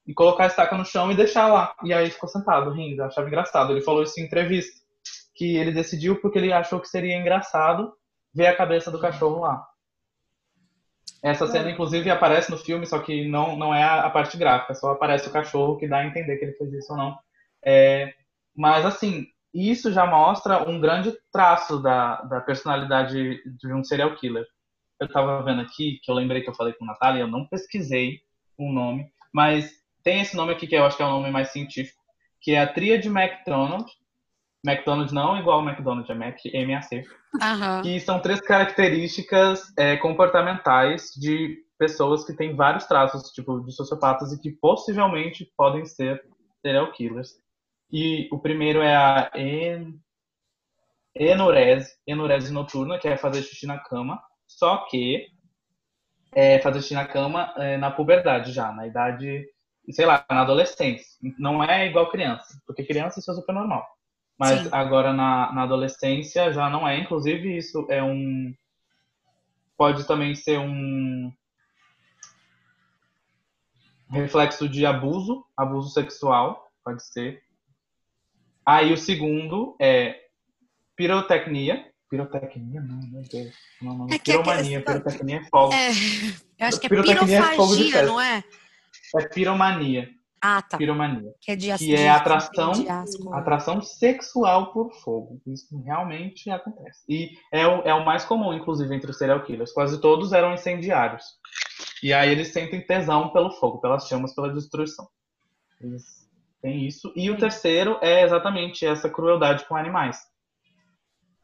[0.07, 1.74] e colocar a estaca no chão e deixar lá.
[1.83, 3.72] E aí ficou sentado, rindo, achava engraçado.
[3.72, 4.81] Ele falou isso em entrevista,
[5.35, 7.92] que ele decidiu porque ele achou que seria engraçado
[8.33, 9.66] ver a cabeça do cachorro lá.
[11.22, 14.92] Essa cena, inclusive, aparece no filme, só que não, não é a, parte gráfica, só
[14.92, 17.18] aparece o cachorro que dá a entender que ele fez isso ou não.
[17.64, 18.14] É,
[18.57, 24.44] mas, assim, isso já mostra um grande traço da, da personalidade de um serial killer.
[25.00, 27.46] Eu estava vendo aqui, que eu lembrei que eu falei com a Natália, eu não
[27.46, 28.20] pesquisei
[28.58, 29.70] o um nome, mas
[30.02, 32.00] tem esse nome aqui que eu acho que é o nome mais científico,
[32.40, 33.87] que é a tríade McDonald.
[34.66, 37.04] McDonald's não igual ao McDonald's, é Mac, M-A-C.
[37.34, 37.82] Uhum.
[37.82, 44.32] Que são três características é, comportamentais de pessoas que têm vários traços, tipo, de sociopatas
[44.32, 46.22] e que possivelmente podem ser
[46.61, 47.37] serial killers.
[47.90, 49.98] E o primeiro é a en...
[51.14, 54.22] enurese, enurese noturna, que é fazer xixi na cama.
[54.46, 55.29] Só que
[56.33, 59.46] é fazer xixi na cama é, na puberdade já, na idade
[59.92, 61.07] sei lá, na adolescência.
[61.38, 63.87] Não é igual criança, porque criança isso é super normal.
[64.38, 64.68] Mas Sim.
[64.70, 66.98] agora na, na adolescência já não é.
[66.98, 68.55] Inclusive, isso é um.
[69.77, 71.33] Pode também ser um
[74.11, 77.42] reflexo de abuso, abuso sexual, pode ser.
[78.68, 80.14] Aí o segundo é
[80.94, 81.90] pirotecnia.
[82.11, 82.83] Pirotecnia?
[82.83, 83.54] Não, meu Deus.
[83.81, 84.07] Não, não.
[84.11, 85.72] É Piromania, pirotecnia é fogo.
[85.72, 85.88] É,
[86.59, 88.44] eu acho que é pirofagia, é fogo de não é?
[89.16, 90.11] É piromania.
[90.38, 90.76] Ah, tá.
[90.76, 91.33] Piromania.
[91.40, 92.72] Que é, de que é atração,
[93.33, 95.40] atração sexual por fogo.
[95.46, 97.02] Isso realmente acontece.
[97.09, 99.72] E é o, é o mais comum, inclusive, entre os serial killers.
[99.72, 101.24] Quase todos eram incendiários.
[102.02, 105.09] E aí eles sentem tesão pelo fogo, pelas chamas, pela destruição.
[105.81, 106.27] Eles
[106.60, 107.12] têm isso.
[107.14, 110.18] E o terceiro é exatamente essa crueldade com animais.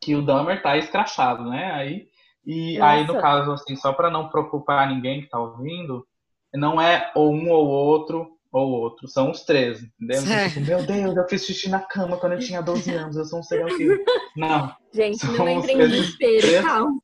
[0.00, 1.72] Que o Dahmer tá escrachado, né?
[1.72, 2.08] Aí,
[2.46, 2.92] e Nossa.
[2.92, 6.06] aí, no caso, assim, só para não preocupar ninguém que tá ouvindo,
[6.52, 10.22] não é ou um ou outro ou outro, são os três, entendeu?
[10.48, 13.40] Tipo, meu Deus, eu fiz xixi na cama quando eu tinha 12 anos, eu sou
[13.40, 14.04] um serial killer.
[14.36, 14.72] Não.
[14.92, 17.00] Gente, não entrem em desespero, calma.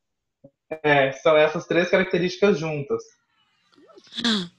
[0.84, 3.02] É, são essas três características juntas.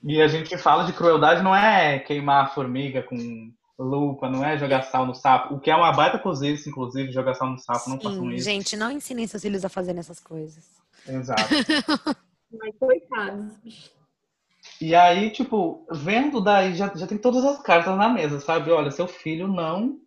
[0.03, 4.57] E a gente fala de crueldade não é queimar a formiga com lupa, não é
[4.57, 5.55] jogar sal no sapo.
[5.55, 8.45] O que é uma baita cozice, inclusive, jogar sal no sapo, Sim, não façam isso.
[8.45, 10.63] Gente, não ensinem seus filhos a fazerem essas coisas.
[11.07, 11.43] Exato.
[12.51, 13.91] Mas coitados.
[14.79, 18.71] E aí, tipo, vendo daí, já, já tem todas as cartas na mesa, sabe?
[18.71, 19.99] Olha, seu filho não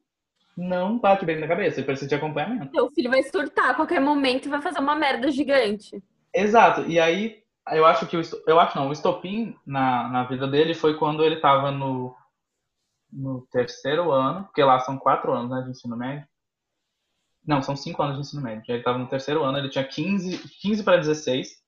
[0.56, 2.70] não bate bem na cabeça, ele precisa de acompanhamento.
[2.72, 6.00] Seu filho vai surtar a qualquer momento e vai fazer uma merda gigante.
[6.32, 6.82] Exato.
[6.82, 10.74] E aí, eu acho que o eu acho não, o estopim na, na vida dele
[10.74, 12.14] foi quando ele tava no,
[13.10, 16.26] no terceiro ano, porque lá são quatro anos né, de ensino médio.
[17.46, 18.64] Não, são cinco anos de ensino médio.
[18.68, 21.62] Ele estava no terceiro ano, ele tinha 15, 15 para 16.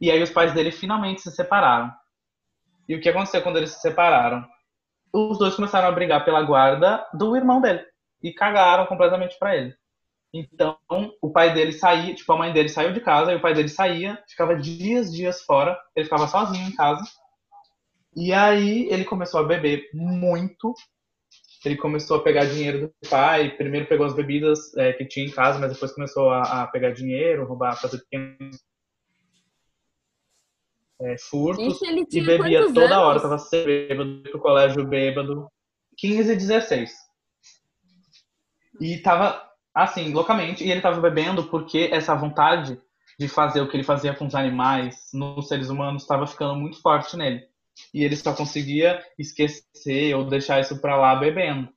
[0.00, 1.92] E aí os pais dele finalmente se separaram.
[2.88, 4.44] E o que aconteceu quando eles se separaram?
[5.12, 7.84] Os dois começaram a brigar pela guarda do irmão dele.
[8.22, 9.74] E cagaram completamente para ele.
[10.32, 10.78] Então,
[11.20, 13.68] o pai dele saía, tipo, a mãe dele saiu de casa, e o pai dele
[13.68, 17.02] saía, ficava dias, dias fora, ele ficava sozinho em casa.
[18.16, 20.74] E aí ele começou a beber muito.
[21.64, 23.50] Ele começou a pegar dinheiro do pai.
[23.56, 26.90] Primeiro pegou as bebidas é, que tinha em casa, mas depois começou a, a pegar
[26.90, 28.58] dinheiro, roubar, fazer pequenos
[31.00, 32.96] é, furtos Gente, e bebia toda anos?
[32.96, 35.48] hora, tava sempre bêbado, pro colégio bêbado.
[35.96, 36.92] 15 e 16.
[38.80, 39.49] E tava,
[39.82, 42.80] assim, loucamente, e ele tava bebendo porque essa vontade
[43.18, 46.80] de fazer o que ele fazia com os animais, nos seres humanos, estava ficando muito
[46.80, 47.44] forte nele.
[47.92, 51.68] E ele só conseguia esquecer ou deixar isso pra lá bebendo.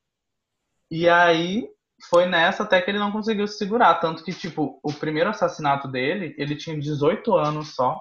[0.90, 1.68] E aí,
[2.10, 3.96] foi nessa até que ele não conseguiu se segurar.
[3.96, 8.00] Tanto que, tipo, o primeiro assassinato dele, ele tinha 18 anos só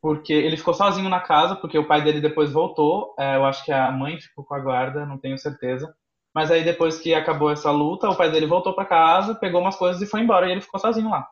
[0.00, 3.14] porque ele ficou sozinho na casa, porque o pai dele depois voltou.
[3.18, 5.92] É, eu acho que a mãe ficou com a guarda, não tenho certeza.
[6.36, 9.74] Mas aí depois que acabou essa luta, o pai dele voltou para casa, pegou umas
[9.74, 11.26] coisas e foi embora e ele ficou sozinho lá.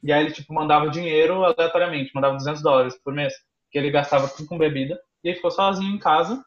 [0.00, 3.34] E aí ele tipo mandava dinheiro aleatoriamente, mandava 200 dólares por mês,
[3.72, 6.40] que ele gastava tudo com bebida, e ele ficou sozinho em casa,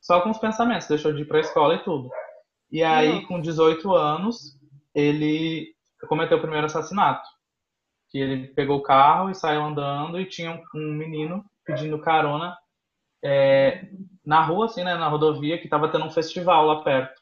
[0.00, 2.08] só com os pensamentos, deixou de ir para a escola e tudo.
[2.72, 4.58] E aí com 18 anos,
[4.94, 5.74] ele
[6.08, 7.28] cometeu o primeiro assassinato.
[8.08, 12.56] Que ele pegou o carro e saiu andando e tinha um menino pedindo carona
[13.22, 13.86] é,
[14.24, 17.20] na rua, assim, né, na rodovia, que estava tendo um festival lá perto.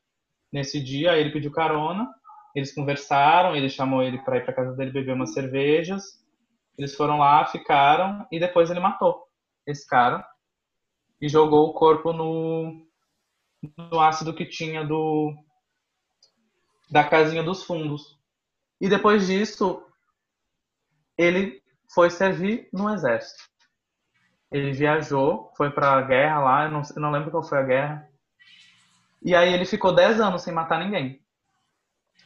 [0.52, 2.08] Nesse dia, ele pediu carona,
[2.54, 6.24] eles conversaram, ele chamou ele para ir para casa dele beber umas cervejas.
[6.76, 9.26] Eles foram lá, ficaram e depois ele matou
[9.66, 10.26] esse cara
[11.20, 12.86] e jogou o corpo no,
[13.76, 15.34] no ácido que tinha do
[16.90, 18.18] da casinha dos fundos.
[18.80, 19.84] E depois disso,
[21.18, 21.60] ele
[21.92, 23.42] foi servir no exército.
[24.50, 27.62] Ele viajou, foi para a guerra lá, eu não, eu não lembro qual foi a
[27.62, 28.08] guerra.
[29.22, 31.20] E aí ele ficou 10 anos sem matar ninguém.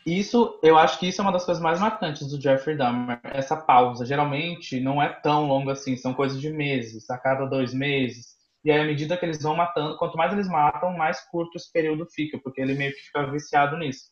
[0.04, 3.56] Isso, eu acho que isso é uma das coisas mais marcantes do Jeffrey Dahmer, essa
[3.56, 4.04] pausa.
[4.04, 8.32] Geralmente não é tão longa assim, são coisas de meses, a cada dois meses.
[8.64, 11.70] E aí, à medida que eles vão matando, quanto mais eles matam, mais curto esse
[11.72, 14.11] período fica, porque ele meio que fica viciado nisso.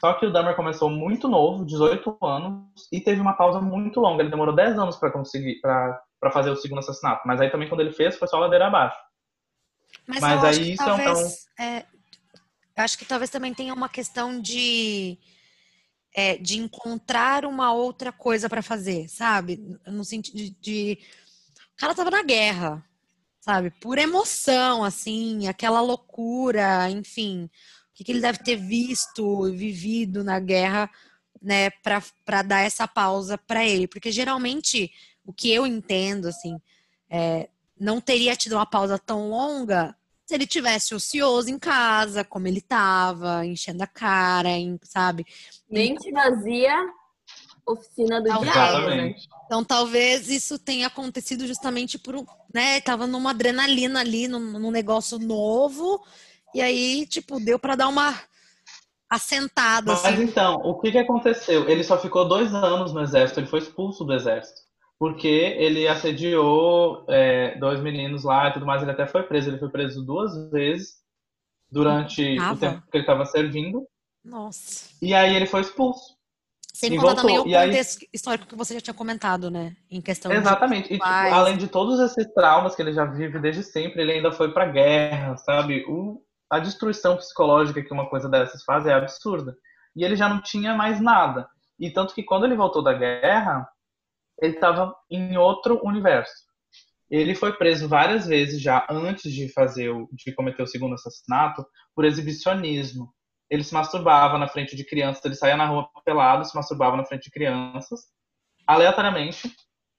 [0.00, 4.22] Só que o Dahmer começou muito novo, 18 anos, e teve uma pausa muito longa.
[4.22, 6.00] Ele demorou 10 anos para conseguir, para
[6.32, 7.22] fazer o segundo assassinato.
[7.26, 8.98] Mas aí também quando ele fez, foi só ladeira abaixo.
[10.06, 11.64] Mas, Mas aí isso talvez, é um...
[11.64, 11.86] É,
[12.76, 15.18] acho que talvez também tenha uma questão de
[16.14, 19.78] é, de encontrar uma outra coisa para fazer, sabe?
[19.86, 20.98] No sentido de, de,
[21.74, 22.84] o cara tava na guerra,
[23.40, 23.70] sabe?
[23.70, 27.48] Por emoção, assim, aquela loucura, enfim
[27.98, 30.88] que, que ele deve ter visto, vivido na guerra,
[31.42, 31.68] né,
[32.24, 33.88] para dar essa pausa para ele.
[33.88, 34.92] Porque geralmente,
[35.28, 36.58] o que eu entendo, assim,
[37.10, 42.48] é, não teria tido uma pausa tão longa se ele tivesse ocioso em casa, como
[42.48, 45.26] ele estava, enchendo a cara, em, sabe?
[45.70, 46.74] Mente vazia,
[47.66, 49.14] oficina do diabo, né?
[49.44, 55.18] Então talvez isso tenha acontecido justamente por, né, tava numa adrenalina ali, num, num negócio
[55.18, 56.02] novo,
[56.54, 58.18] e aí, tipo, deu para dar uma
[59.10, 59.92] assentada.
[59.92, 60.22] Mas assim.
[60.22, 61.68] então, o que, que aconteceu?
[61.68, 64.67] Ele só ficou dois anos no exército, ele foi expulso do exército.
[64.98, 69.50] Porque ele assediou é, dois meninos lá e tudo mais, ele até foi preso.
[69.50, 70.96] Ele foi preso duas vezes
[71.70, 73.86] durante o tempo que ele estava servindo.
[74.24, 74.90] Nossa.
[75.00, 76.18] E aí ele foi expulso.
[76.78, 77.22] Sem contar voltou.
[77.22, 78.08] também o contexto aí...
[78.12, 79.76] histórico que você já tinha comentado, né?
[79.90, 80.88] Em questão Exatamente.
[80.88, 80.94] De...
[80.94, 84.30] E, tipo, além de todos esses traumas que ele já vive desde sempre, ele ainda
[84.30, 85.84] foi pra guerra, sabe?
[85.88, 89.56] O, a destruição psicológica que uma coisa dessas faz é absurda.
[89.96, 91.48] E ele já não tinha mais nada.
[91.80, 93.68] E tanto que quando ele voltou da guerra,
[94.40, 96.48] ele estava em outro universo.
[97.10, 101.64] Ele foi preso várias vezes já antes de fazer o, de cometer o segundo assassinato
[101.94, 103.12] por exibicionismo.
[103.50, 107.04] Ele se masturbava na frente de crianças, ele saía na rua pelado, se masturbava na
[107.04, 108.00] frente de crianças,
[108.66, 109.50] aleatoriamente.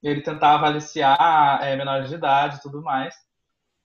[0.03, 3.15] Ele tentava aliciar é, menores de idade e tudo mais.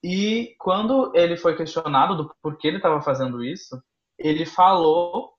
[0.03, 3.83] E quando ele foi questionado do porquê ele estava fazendo isso,
[4.19, 5.34] ele falou,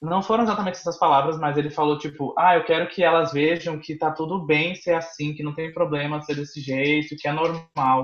[0.00, 3.78] não foram exatamente essas palavras, mas ele falou tipo, ah, eu quero que elas vejam
[3.78, 7.32] que tá tudo bem ser assim, que não tem problema ser desse jeito, que é
[7.32, 8.02] normal.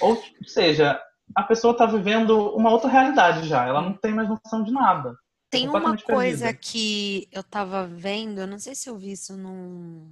[0.00, 1.00] Ou seja,
[1.34, 5.14] a pessoa tá vivendo uma outra realidade já, ela não tem mais noção de nada.
[5.48, 6.54] Tem uma coisa perdida.
[6.54, 10.10] que eu tava vendo, eu não sei se eu vi isso num,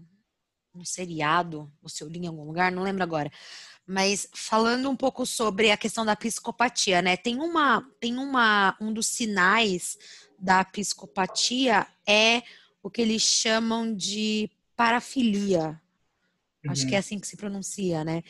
[0.75, 3.31] num seriado, ou se eu li em algum lugar, não lembro agora
[3.91, 7.17] mas falando um pouco sobre a questão da psicopatia, né?
[7.17, 9.99] Tem uma, tem uma, um dos sinais
[10.41, 12.43] da psicopatia é
[12.83, 15.81] o que eles chamam de parafilia.
[16.65, 16.73] Uhum.
[16.73, 17.01] Acho que é uhum.
[17.01, 18.23] assim que se pronuncia, né?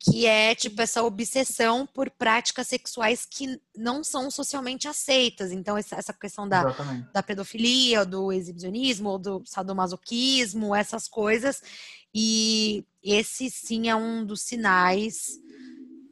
[0.00, 5.50] Que é tipo essa obsessão por práticas sexuais que não são socialmente aceitas.
[5.50, 6.64] Então, essa questão da,
[7.12, 11.60] da pedofilia, do exibicionismo, ou do sadomasoquismo, essas coisas.
[12.14, 15.38] E esse sim é um dos sinais.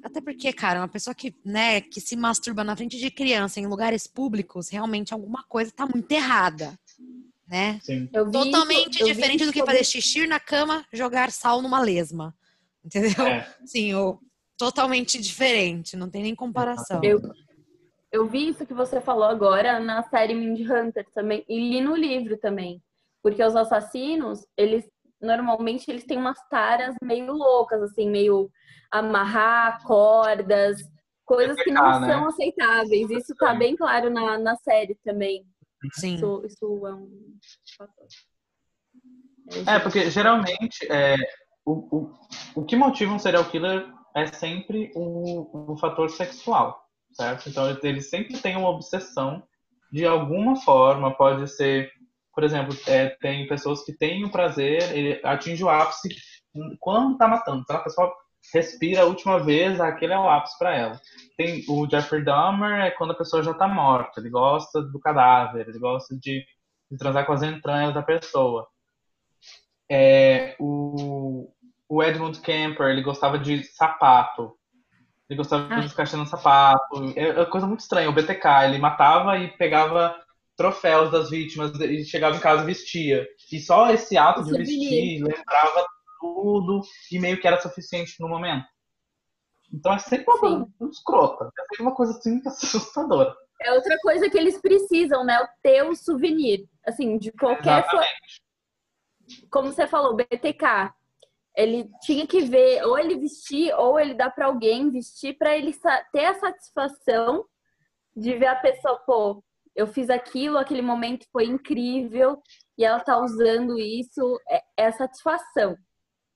[0.06, 3.66] Até porque, cara, uma pessoa que, né, que se masturba na frente de criança em
[3.66, 6.78] lugares públicos, realmente alguma coisa tá muito errada.
[7.48, 7.80] Né?
[7.82, 8.06] Sim.
[8.06, 12.32] Totalmente isso, diferente do que fazer xixi na cama, jogar sal numa lesma.
[12.84, 13.26] Entendeu?
[13.26, 13.52] É.
[13.64, 14.20] Sim, o,
[14.56, 17.00] totalmente diferente, não tem nem comparação.
[17.02, 17.20] Eu,
[18.12, 21.96] eu vi isso que você falou agora na série Mind Hunter também, e li no
[21.96, 22.80] livro também.
[23.20, 24.88] Porque os assassinos, eles
[25.26, 28.50] normalmente eles têm umas taras meio loucas, assim, meio
[28.90, 30.78] amarrar cordas,
[31.24, 32.12] coisas que não né?
[32.12, 33.10] são aceitáveis.
[33.10, 35.44] Isso tá bem claro na, na série também.
[35.92, 36.14] Sim.
[36.14, 37.10] Isso, isso é um
[37.76, 38.06] fator.
[39.66, 41.16] É, porque geralmente é,
[41.64, 42.14] o, o,
[42.56, 46.88] o que motiva um serial killer é sempre o, o fator sexual.
[47.12, 47.48] certo?
[47.48, 49.42] Então ele sempre tem uma obsessão
[49.92, 51.90] de alguma forma, pode ser,
[52.36, 56.14] por exemplo, é, tem pessoas que têm o prazer, ele atinge o ápice
[56.78, 57.62] quando está matando.
[57.62, 58.12] Então a pessoa
[58.52, 61.00] respira a última vez, aquele é o ápice para ela.
[61.38, 65.66] Tem o Jeffrey Dahmer é quando a pessoa já está morta, ele gosta do cadáver,
[65.66, 66.44] ele gosta de,
[66.90, 68.68] de transar com as entranhas da pessoa.
[69.90, 71.50] É, o,
[71.88, 74.52] o Edmund Kemper, ele gostava de sapato.
[75.26, 75.80] Ele gostava Ai.
[75.80, 77.14] de ficar achando sapato.
[77.16, 78.10] É, é coisa muito estranha.
[78.10, 80.14] O BTK, ele matava e pegava
[80.56, 83.26] troféus das vítimas e chegava em casa e vestia.
[83.52, 85.86] E só esse ato de vestir lembrava
[86.20, 86.80] tudo
[87.12, 88.66] e meio que era suficiente no momento.
[89.72, 91.44] Então é sempre uma coisa muito escrota.
[91.44, 93.34] É sempre uma coisa assim assustadora.
[93.62, 95.40] É outra coisa que eles precisam, né?
[95.40, 96.66] O ter o souvenir.
[96.86, 97.80] Assim, de qualquer.
[97.80, 98.42] Exatamente.
[99.50, 100.94] Como você falou, BTK.
[101.54, 105.74] Ele tinha que ver, ou ele vestir, ou ele dá para alguém vestir, para ele
[106.12, 107.46] ter a satisfação
[108.14, 109.42] de ver a pessoa, pô,
[109.76, 112.42] eu fiz aquilo, aquele momento foi incrível,
[112.78, 115.76] e ela tá usando isso, é, é satisfação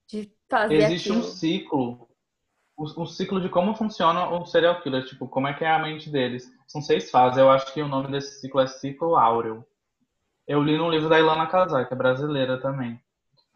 [0.08, 1.24] de fazer Existe aquilo.
[1.24, 2.08] um ciclo,
[2.78, 6.10] um ciclo de como funciona o serial killer, tipo, como é que é a mente
[6.10, 6.52] deles.
[6.68, 9.64] São seis fases, eu acho que o nome desse ciclo é ciclo áureo.
[10.46, 13.00] Eu li no livro da Ilana Casar, que é brasileira também.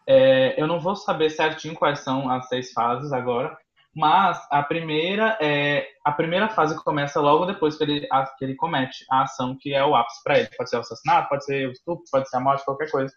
[0.06, 3.56] É, eu não vou saber certinho quais são as seis fases agora,
[3.94, 8.57] mas a primeira é a primeira fase começa logo depois que ele, a, que ele
[8.57, 10.48] comete a ação que é o ápice para ele.
[10.57, 13.14] Pode ser o assassinato, pode ser o estupro, pode ser a morte, qualquer coisa.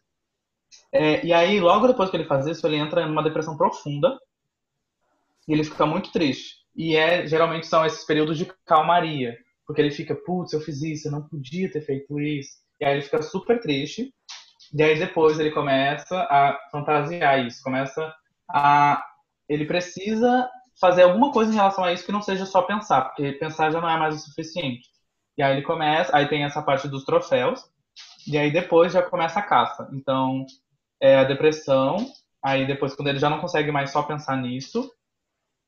[0.94, 4.18] É, e aí, logo depois que ele faz isso, ele entra numa depressão profunda
[5.48, 6.58] e ele fica muito triste.
[6.76, 9.36] E é geralmente são esses períodos de calmaria,
[9.66, 12.52] porque ele fica, putz, eu fiz isso, eu não podia ter feito isso.
[12.80, 14.14] E aí ele fica super triste.
[14.74, 18.14] E aí depois ele começa a fantasiar isso, começa
[18.50, 19.04] a
[19.50, 23.34] ele precisa fazer alguma coisa em relação a isso que não seja só pensar, porque
[23.34, 24.88] pensar já não é mais o suficiente.
[25.38, 27.64] E aí ele começa, aí tem essa parte dos troféus,
[28.28, 29.90] e aí depois já começa a caça.
[29.94, 30.46] Então,
[31.02, 31.98] é a depressão,
[32.44, 34.92] aí depois quando ele já não consegue mais só pensar nisso,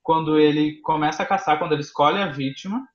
[0.02, 2.88] quando ele começa a caçar, quando ele escolhe a vítima,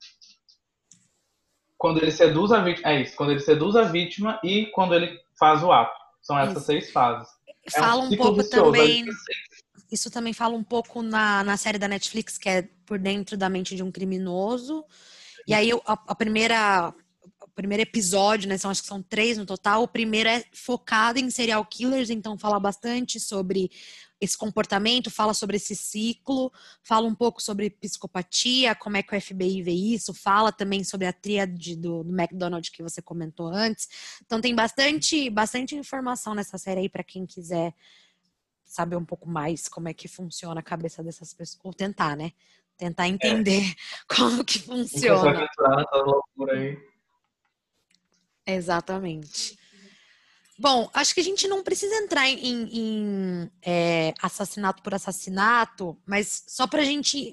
[1.77, 5.19] quando ele seduz a vítima, é isso, quando ele seduz a vítima e quando ele
[5.39, 5.95] faz o ato.
[6.23, 6.67] São essas isso.
[6.67, 7.29] seis fases.
[7.71, 9.05] Fala é um, um pouco vicioso, também.
[9.95, 13.49] Isso também fala um pouco na, na série da Netflix, que é Por Dentro da
[13.49, 14.85] Mente de um Criminoso.
[15.47, 16.93] E aí a, a primeira
[17.55, 18.59] primeiro episódio, né?
[18.59, 19.85] São, acho que são três no total.
[19.85, 23.71] O primeiro é focado em serial killers, então fala bastante sobre
[24.21, 26.51] esse comportamento, fala sobre esse ciclo,
[26.83, 31.07] fala um pouco sobre psicopatia, como é que o FBI vê isso, fala também sobre
[31.07, 33.89] a tríade do, do McDonald's que você comentou antes.
[34.25, 37.75] Então tem bastante, bastante informação nessa série aí para quem quiser
[38.75, 42.33] saber um pouco mais como é que funciona a cabeça dessas pessoas, ou tentar, né?
[42.77, 43.75] Tentar entender é.
[44.13, 45.49] como que funciona.
[46.51, 46.77] aí.
[48.45, 49.57] Exatamente.
[50.59, 56.43] Bom, acho que a gente não precisa entrar em, em é, assassinato por assassinato, mas
[56.49, 57.33] só para a gente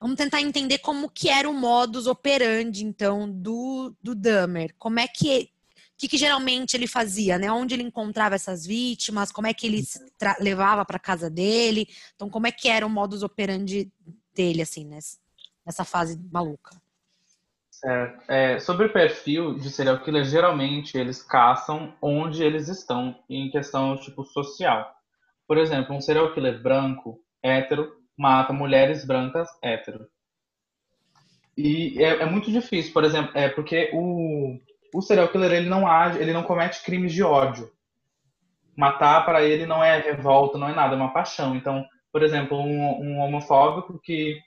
[0.00, 4.74] vamos tentar entender como que era o modus operandi, então, do, do Dahmer.
[4.76, 5.53] Como é que
[5.96, 7.50] que, que, geralmente ele fazia, né?
[7.50, 9.82] Onde ele encontrava essas vítimas, como é que ele
[10.40, 11.86] levava para casa dele.
[12.14, 13.90] Então, como é que era o modus operandi
[14.34, 16.82] dele, assim, nessa, fase maluca?
[18.28, 23.96] É, sobre o perfil de serial killer, geralmente eles caçam onde eles estão em questão
[23.98, 24.90] tipo social.
[25.46, 30.08] Por exemplo, um serial killer branco, hétero, mata mulheres brancas hétero.
[31.56, 34.58] E é, é, muito difícil, por exemplo, é porque o,
[34.94, 37.68] o serial killer ele não age, ele não comete crimes de ódio.
[38.76, 41.56] Matar para ele não é revolta, não é nada, é uma paixão.
[41.56, 44.38] Então, por exemplo, um, um homofóbico que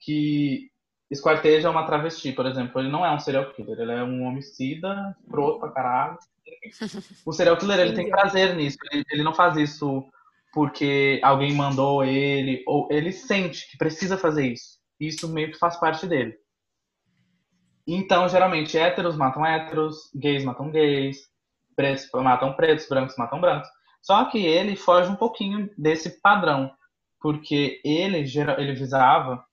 [0.00, 0.68] que
[1.10, 2.80] esquarteja uma travesti, por exemplo.
[2.80, 6.18] Ele não é um serial killer, ele é um homicida, escroto pra caralho.
[7.24, 8.78] O serial killer, ele tem prazer nisso.
[8.90, 10.08] Ele, ele não faz isso
[10.52, 14.78] porque alguém mandou ele, ou ele sente que precisa fazer isso.
[14.98, 16.34] Isso meio que faz parte dele.
[17.86, 21.28] Então, geralmente, héteros matam héteros, gays matam gays,
[21.74, 23.68] pretos matam pretos, brancos matam brancos.
[24.00, 26.72] Só que ele foge um pouquinho desse padrão,
[27.20, 28.18] porque ele,
[28.58, 29.44] ele visava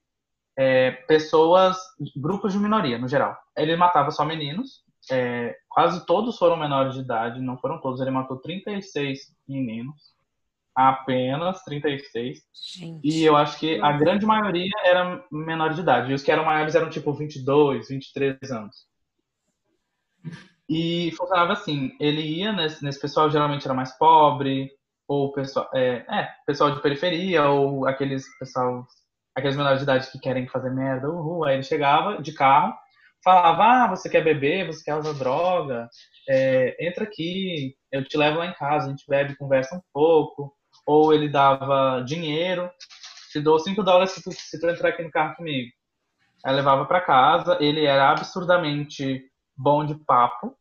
[0.57, 1.77] é, pessoas,
[2.15, 3.37] grupos de minoria, no geral.
[3.55, 8.11] Ele matava só meninos, é, quase todos foram menores de idade, não foram todos, ele
[8.11, 10.13] matou 36 meninos,
[10.79, 12.39] apenas 36.
[12.77, 13.01] Gente.
[13.03, 16.45] E eu acho que a grande maioria era menor de idade, e os que eram
[16.45, 18.87] maiores eram tipo 22, 23 anos.
[20.69, 24.71] E funcionava assim, ele ia nesse, nesse pessoal, geralmente era mais pobre,
[25.05, 28.85] ou pessoal, é, é, pessoal de periferia, ou aqueles pessoal
[29.35, 31.45] aqueles menores de idade que querem fazer merda, uhul.
[31.45, 32.73] Aí ele chegava de carro,
[33.23, 35.89] falava, ah, você quer beber, você quer usar droga,
[36.29, 40.53] é, entra aqui, eu te levo lá em casa, a gente bebe, conversa um pouco.
[40.89, 42.67] Ou ele dava dinheiro,
[43.31, 45.71] te dou 5 dólares se tu, se tu entrar aqui no carro comigo.
[46.43, 49.23] Aí levava para casa, ele era absurdamente
[49.55, 50.57] bom de papo.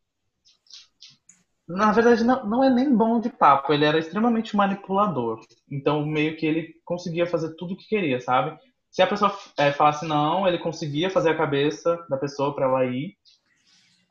[1.67, 5.41] Na verdade, não, não é nem bom de papo, ele era extremamente manipulador.
[5.71, 8.55] Então, meio que ele conseguia fazer tudo o que queria, sabe?
[8.91, 12.85] Se a pessoa é, falasse não, ele conseguia fazer a cabeça da pessoa para ela
[12.85, 13.17] ir.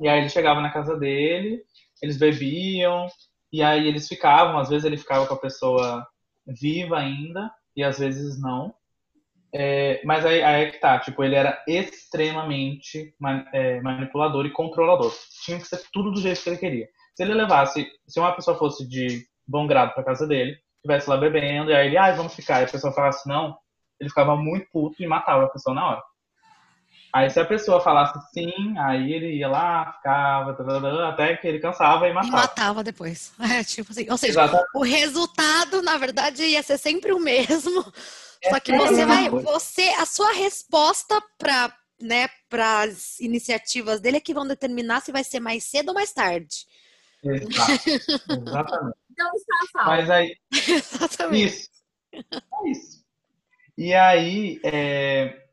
[0.01, 1.61] E aí ele chegava na casa dele,
[2.01, 3.05] eles bebiam,
[3.52, 6.06] e aí eles ficavam, às vezes ele ficava com a pessoa
[6.45, 8.74] viva ainda, e às vezes não.
[9.54, 13.14] É, mas aí, aí é que tá, tipo, ele era extremamente
[13.54, 15.14] é, manipulador e controlador.
[15.45, 16.88] Tinha que ser tudo do jeito que ele queria.
[17.16, 21.18] Se ele levasse, se uma pessoa fosse de bom grado pra casa dele, estivesse lá
[21.18, 23.58] bebendo, e aí ele, ah, vamos ficar, e a pessoa falasse não,
[24.00, 26.04] ele ficava muito puto e matava a pessoa na hora.
[27.14, 30.51] Aí se a pessoa falasse sim, aí ele ia lá, ficava,
[31.08, 32.28] até que ele cansava e matava.
[32.28, 33.34] E matava depois.
[33.39, 34.70] É, tipo assim, ou seja, Exatamente.
[34.76, 37.86] o resultado, na verdade, ia ser sempre o mesmo.
[38.43, 44.18] É só que você vai, você, a sua resposta para né, para as iniciativas dele
[44.18, 46.66] é que vão determinar se vai ser mais cedo ou mais tarde.
[47.24, 47.72] Exato.
[48.30, 48.97] Exatamente.
[49.12, 50.36] Então está Mas aí.
[50.51, 51.53] Exatamente.
[51.53, 51.70] Isso.
[52.14, 53.03] É isso.
[53.78, 55.47] E aí, é,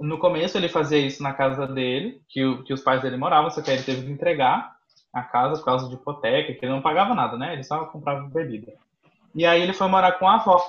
[0.00, 3.50] no começo ele fazia isso na casa dele, que, o, que os pais dele moravam,
[3.50, 4.76] só que aí ele teve que entregar
[5.12, 7.52] a casa por causa de hipoteca, que ele não pagava nada, né?
[7.52, 8.72] Ele só comprava bebida.
[9.34, 10.64] E aí ele foi morar com a avó.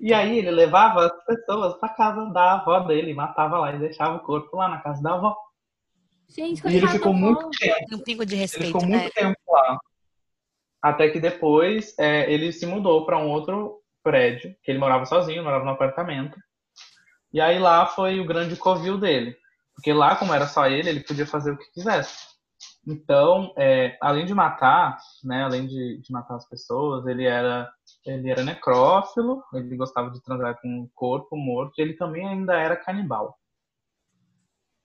[0.00, 4.16] E aí ele levava as pessoas para casa da avó dele, matava lá e deixava
[4.16, 5.36] o corpo lá na casa da avó.
[6.28, 7.94] Gente, e ele ficou muito tempo.
[7.94, 8.98] Um pingo de respeito, ele ficou né?
[8.98, 9.78] muito tempo lá.
[10.82, 15.42] Até que depois é, ele se mudou para um outro prédio, que ele morava sozinho,
[15.42, 16.38] morava no apartamento.
[17.32, 19.36] E aí lá foi o grande covil dele.
[19.74, 22.26] Porque lá, como era só ele, ele podia fazer o que quisesse.
[22.86, 27.70] Então, é, além de matar, né, além de, de, matar as pessoas, ele era,
[28.04, 32.54] ele era necrófilo, ele gostava de transar com o corpo morto, e ele também ainda
[32.54, 33.38] era canibal.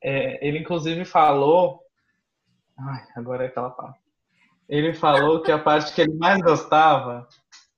[0.04, 1.80] É, ele inclusive falou.
[2.78, 4.00] Ai, agora é aquela parte.
[4.68, 7.28] Ele falou que a parte que ele mais gostava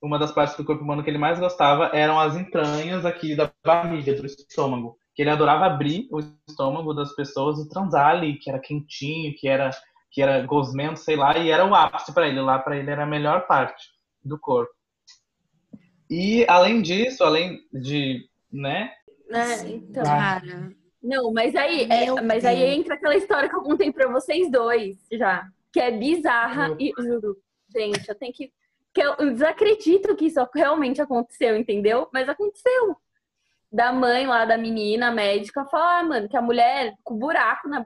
[0.05, 3.51] uma das partes do corpo humano que ele mais gostava eram as entranhas aqui da
[3.63, 4.97] barriga, do estômago.
[5.13, 9.47] Que ele adorava abrir o estômago das pessoas e transar ali, que era quentinho, que
[9.47, 9.71] era
[10.11, 12.39] que era gosmento, sei lá, e era o ápice para ele.
[12.39, 13.83] Lá para ele era a melhor parte
[14.23, 14.71] do corpo.
[16.09, 18.91] E além disso, além de, né?
[19.29, 20.71] É, então, cara.
[21.03, 24.97] Não, mas aí, é, mas aí entra aquela história que eu contei para vocês dois
[25.11, 26.77] já, que é bizarra Meu.
[26.79, 27.37] e juro,
[27.69, 28.51] gente, eu tenho que
[28.95, 32.07] que eu desacredito que isso realmente aconteceu, entendeu?
[32.13, 32.95] Mas aconteceu.
[33.69, 37.67] Da mãe lá da menina, a médica, falar, ah, mano, que a mulher com buraco
[37.67, 37.85] na,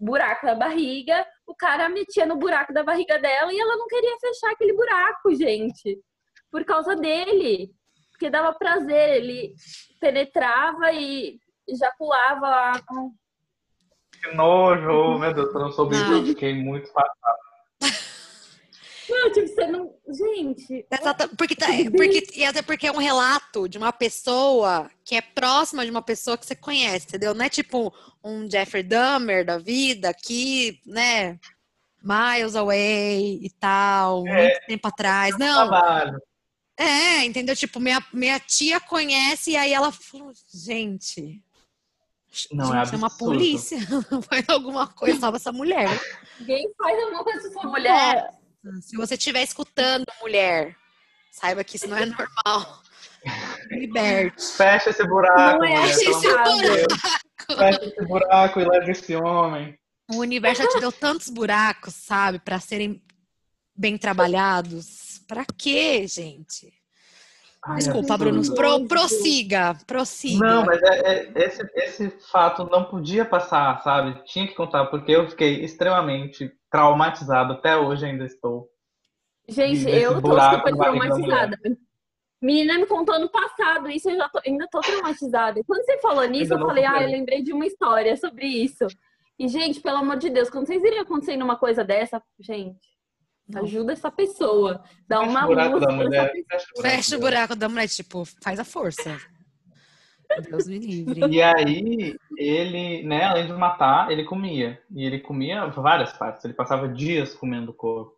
[0.00, 4.16] buraco na barriga, o cara metia no buraco da barriga dela e ela não queria
[4.18, 6.00] fechar aquele buraco, gente.
[6.50, 7.70] Por causa dele.
[8.10, 9.52] Porque dava prazer, ele
[10.00, 12.72] penetrava e ejaculava lá.
[14.22, 17.43] Que nojo, meu Deus, eu não soube disso, eu fiquei muito passado.
[19.14, 19.94] Não, tipo, você não.
[20.08, 20.86] Gente.
[20.90, 25.20] Exato, porque, tá, porque, e até porque é um relato de uma pessoa que é
[25.20, 27.32] próxima de uma pessoa que você conhece, entendeu?
[27.32, 31.38] Não é tipo um Jeffrey Dahmer da vida que, né,
[32.02, 35.38] miles away e tal, é, muito tempo atrás.
[35.38, 35.68] Não.
[35.68, 36.20] Trabalho.
[36.76, 37.54] É, entendeu?
[37.54, 41.40] Tipo, minha, minha tia conhece e aí ela falou, gente.
[42.50, 43.78] Não, é gente, é chama a polícia,
[44.28, 45.88] faz alguma coisa, salva essa mulher.
[46.40, 48.43] Ninguém faz alguma coisa com essa mulher.
[48.80, 50.76] Se você estiver escutando, mulher,
[51.30, 52.82] saiba que isso não é normal.
[53.70, 54.44] Liberte.
[54.52, 55.58] Fecha esse buraco.
[55.58, 57.56] Não é mulher, esse buraco.
[57.58, 59.78] Fecha esse buraco e leva esse homem.
[60.10, 63.02] O universo já te deu tantos buracos, sabe, para serem
[63.74, 65.22] bem trabalhados.
[65.26, 66.72] Para quê, gente?
[67.66, 68.42] Ai, Desculpa, Bruno.
[68.54, 70.44] Pro, prossiga, prossiga.
[70.44, 74.22] Não, mas é, é, esse, esse fato não podia passar, sabe?
[74.24, 77.54] Tinha que contar, porque eu fiquei extremamente traumatizado.
[77.54, 78.68] Até hoje ainda estou.
[79.48, 81.58] Gente, eu tô super traumatizada.
[82.40, 85.62] Menina me contou no passado, isso eu já tô, ainda tô traumatizada.
[85.66, 88.86] Quando você falou nisso, eu falei, ah, eu lembrei de uma história sobre isso.
[89.38, 92.93] E, gente, pelo amor de Deus, quando vocês iriam acontecer numa coisa dessa, gente,
[93.54, 94.82] ajuda essa pessoa.
[95.06, 96.32] Dá fecha uma luz da mulher,
[96.80, 99.18] Fecha o buraco da mulher, tipo, faz a força.
[100.48, 101.20] Deus me livre.
[101.30, 104.80] E aí, ele, né, além de matar, ele comia.
[104.90, 106.44] E ele comia várias partes.
[106.44, 108.16] Ele passava dias comendo o corpo.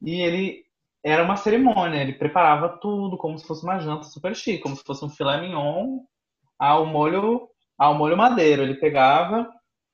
[0.00, 0.64] E ele
[1.04, 2.00] era uma cerimônia.
[2.00, 5.40] Ele preparava tudo como se fosse uma janta super chique, como se fosse um filé
[5.40, 6.00] mignon
[6.58, 8.62] ao molho, ao molho madeiro.
[8.62, 9.50] Ele pegava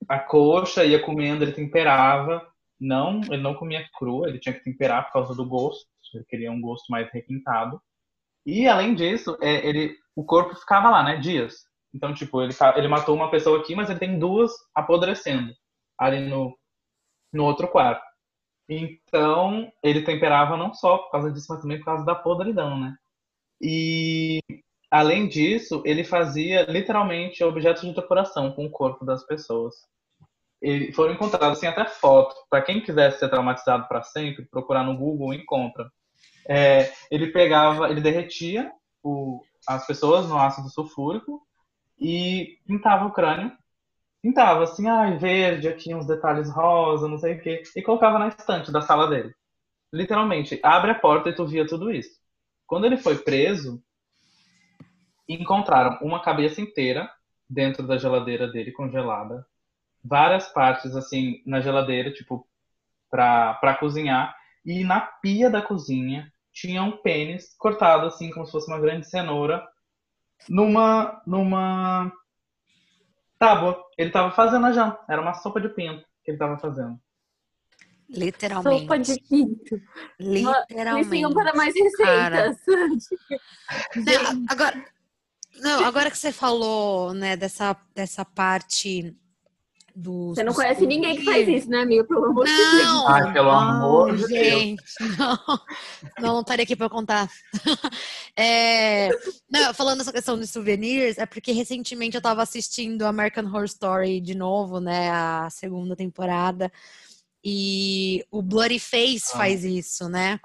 [0.09, 2.47] a coxa, ia comendo, ele temperava.
[2.81, 5.87] Não, ele não comia crua, ele tinha que temperar por causa do gosto.
[6.15, 7.81] Ele queria um gosto mais requintado.
[8.47, 11.67] E além disso, é, ele, o corpo ficava lá, né, dias.
[11.93, 15.53] Então, tipo, ele, ele matou uma pessoa aqui, mas ele tem duas apodrecendo
[15.99, 16.57] ali no,
[17.33, 18.03] no outro quarto.
[18.69, 22.95] Então, ele temperava não só por causa disso, mas também por causa da podridão, né?
[23.61, 24.41] E,
[24.91, 29.75] além disso, ele fazia literalmente objetos de decoração com o corpo das pessoas.
[30.61, 32.35] E foram encontrados, assim, até foto.
[32.51, 35.91] Para quem quisesse ser traumatizado para sempre, procurar no Google encontra.
[36.49, 41.47] É, ele pegava, ele derretia o, as pessoas no ácido sulfúrico
[41.99, 43.53] e pintava o crânio.
[44.21, 48.29] Pintava assim, ah, verde, aqui uns detalhes rosa, não sei o quê, e colocava na
[48.29, 49.33] estante da sala dele.
[49.93, 52.11] Literalmente, abre a porta e tu via tudo isso.
[52.67, 53.81] Quando ele foi preso,
[55.29, 57.09] encontraram uma cabeça inteira
[57.49, 59.47] dentro da geladeira dele congelada,
[60.05, 62.47] várias partes assim na geladeira, tipo
[63.11, 68.71] para cozinhar, e na pia da cozinha tinha um pênis cortado assim como se fosse
[68.71, 69.67] uma grande cenoura
[70.49, 72.13] numa numa
[73.39, 73.83] tábua.
[73.97, 77.01] Ele estava fazendo a janta, era uma sopa de pinto que ele estava fazendo.
[78.09, 78.81] Literalmente.
[78.81, 79.83] Sopa de pinto.
[80.19, 81.09] Literalmente.
[81.09, 82.57] Me para mais receitas.
[83.97, 84.85] Não, agora,
[85.61, 89.15] não, agora que você falou, né, dessa, dessa parte
[89.99, 90.37] dos.
[90.37, 92.07] Você não conhece ninguém que faz isso, né, amigo?
[92.07, 93.05] Pelo amor de Deus.
[93.09, 95.19] Ai, pelo amor de gente, Deus.
[95.19, 95.61] Não,
[96.21, 97.29] não estaria aqui para contar.
[98.41, 99.09] É,
[99.51, 104.21] não, falando essa questão de souvenirs, é porque recentemente eu estava assistindo American Horror Story
[104.21, 106.71] de novo, né, a segunda temporada.
[107.43, 109.39] E o Bloody Face ah.
[109.39, 110.39] faz isso, né?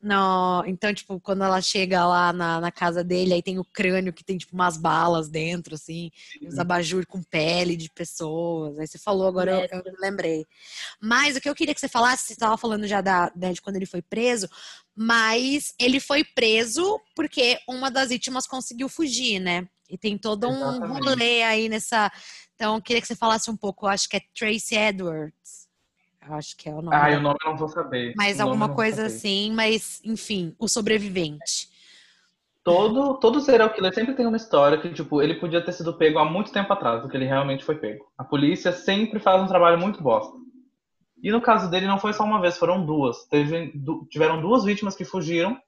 [0.00, 4.12] No, então, tipo, quando ela chega lá na, na, casa dele, aí tem o crânio
[4.12, 6.12] que tem, tipo, umas balas dentro, assim,
[6.46, 6.60] os uhum.
[6.60, 8.78] abajur com pele de pessoas.
[8.78, 10.46] Aí você falou, agora eu, eu lembrei.
[11.00, 13.60] Mas o que eu queria que você falasse, você estava falando já da, né, de
[13.60, 14.48] quando ele foi preso,
[14.94, 19.68] mas ele foi preso porque uma das vítimas conseguiu fugir, né?
[19.90, 22.12] E tem todo um rolê aí nessa.
[22.54, 25.67] Então, eu queria que você falasse um pouco, acho que é Tracy Edwards
[26.30, 26.96] acho que é o nome.
[26.96, 28.14] Ah, o nome eu não vou saber.
[28.16, 31.68] Mas alguma coisa assim, mas enfim, o sobrevivente.
[32.62, 36.18] Todo, todo serial killer sempre tem uma história que, tipo, ele podia ter sido pego
[36.18, 38.04] há muito tempo atrás do que ele realmente foi pego.
[38.16, 40.36] A polícia sempre faz um trabalho muito bosta.
[41.22, 43.24] E no caso dele não foi só uma vez, foram duas.
[43.24, 45.58] Teve, du, tiveram duas vítimas que fugiram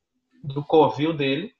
[0.44, 1.52] do covil dele.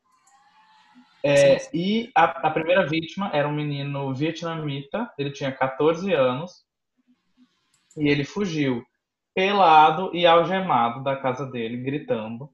[1.22, 6.64] É, e a, a, primeira vítima era um menino vietnamita, ele tinha 14 anos,
[7.96, 8.82] e ele fugiu
[9.34, 12.50] pelado e algemado da casa dele, gritando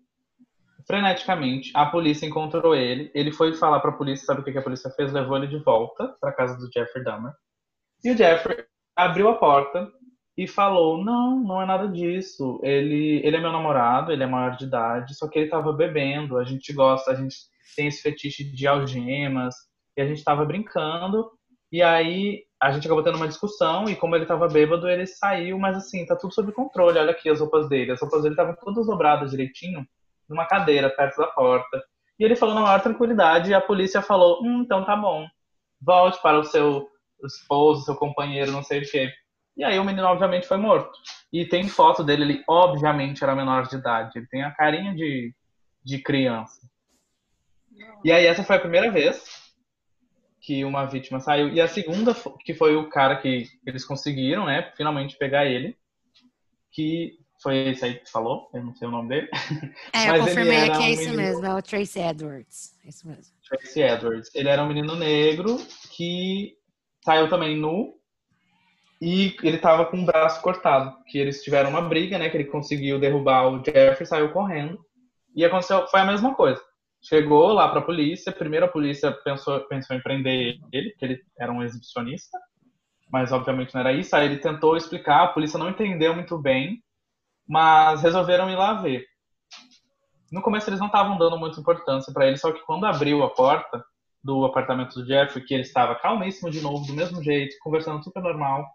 [0.86, 1.72] freneticamente.
[1.74, 3.10] A polícia encontrou ele.
[3.14, 5.12] Ele foi falar para a polícia, sabe o que a polícia fez?
[5.12, 7.32] Levou ele de volta para casa do Jeffrey Dahmer.
[8.04, 8.64] E o Jeffrey
[8.94, 9.90] abriu a porta
[10.36, 12.60] e falou: "Não, não é nada disso.
[12.62, 16.38] Ele, ele é meu namorado, ele é maior de idade, só que ele estava bebendo.
[16.38, 17.36] A gente gosta, a gente
[17.74, 19.54] tem esse fetiche de algemas
[19.96, 21.30] e a gente estava brincando.
[21.72, 25.58] E aí a gente acabou tendo uma discussão e como ele tava bêbado, ele saiu,
[25.58, 26.98] mas assim, tá tudo sob controle.
[26.98, 27.92] Olha aqui as roupas dele.
[27.92, 29.86] As roupas dele estavam todas dobradas direitinho
[30.28, 31.82] numa cadeira perto da porta.
[32.18, 35.26] E ele falou na maior tranquilidade e a polícia falou: hum, então tá bom.
[35.80, 36.88] Volte para o seu
[37.24, 39.12] esposo, seu companheiro, não sei o quê.
[39.56, 40.98] E aí o menino obviamente foi morto.
[41.32, 44.12] E tem foto dele, ele obviamente era menor de idade.
[44.16, 45.34] Ele tem a carinha de,
[45.84, 46.60] de criança.
[48.02, 49.45] E aí essa foi a primeira vez
[50.46, 51.48] que uma vítima saiu.
[51.48, 55.76] E a segunda, que foi o cara que eles conseguiram, né, finalmente pegar ele,
[56.70, 59.28] que foi esse aí que falou, eu não sei o nome dele.
[59.92, 61.16] É, eu confirmei que é um isso menino...
[61.16, 62.78] mesmo, é o Tracy Edwards.
[62.84, 63.34] É isso mesmo.
[63.48, 64.30] Tracy Edwards.
[64.36, 65.56] Ele era um menino negro
[65.90, 66.54] que
[67.04, 67.94] saiu também nu
[69.02, 70.96] e ele tava com o braço cortado.
[71.08, 72.30] Que eles tiveram uma briga, né?
[72.30, 74.78] Que ele conseguiu derrubar o Jeffrey, saiu correndo.
[75.34, 76.62] E aconteceu, foi a mesma coisa.
[77.02, 78.32] Chegou lá para a polícia.
[78.32, 82.38] Primeiro a polícia pensou, pensou em prender ele, que ele era um exibicionista,
[83.10, 84.14] mas obviamente não era isso.
[84.14, 86.82] Aí ele tentou explicar, a polícia não entendeu muito bem,
[87.48, 89.04] mas resolveram ir lá ver.
[90.30, 93.30] No começo eles não estavam dando muita importância para ele, só que quando abriu a
[93.30, 93.84] porta
[94.22, 98.20] do apartamento do Jeffrey, que ele estava calmíssimo de novo, do mesmo jeito, conversando super
[98.20, 98.66] normal,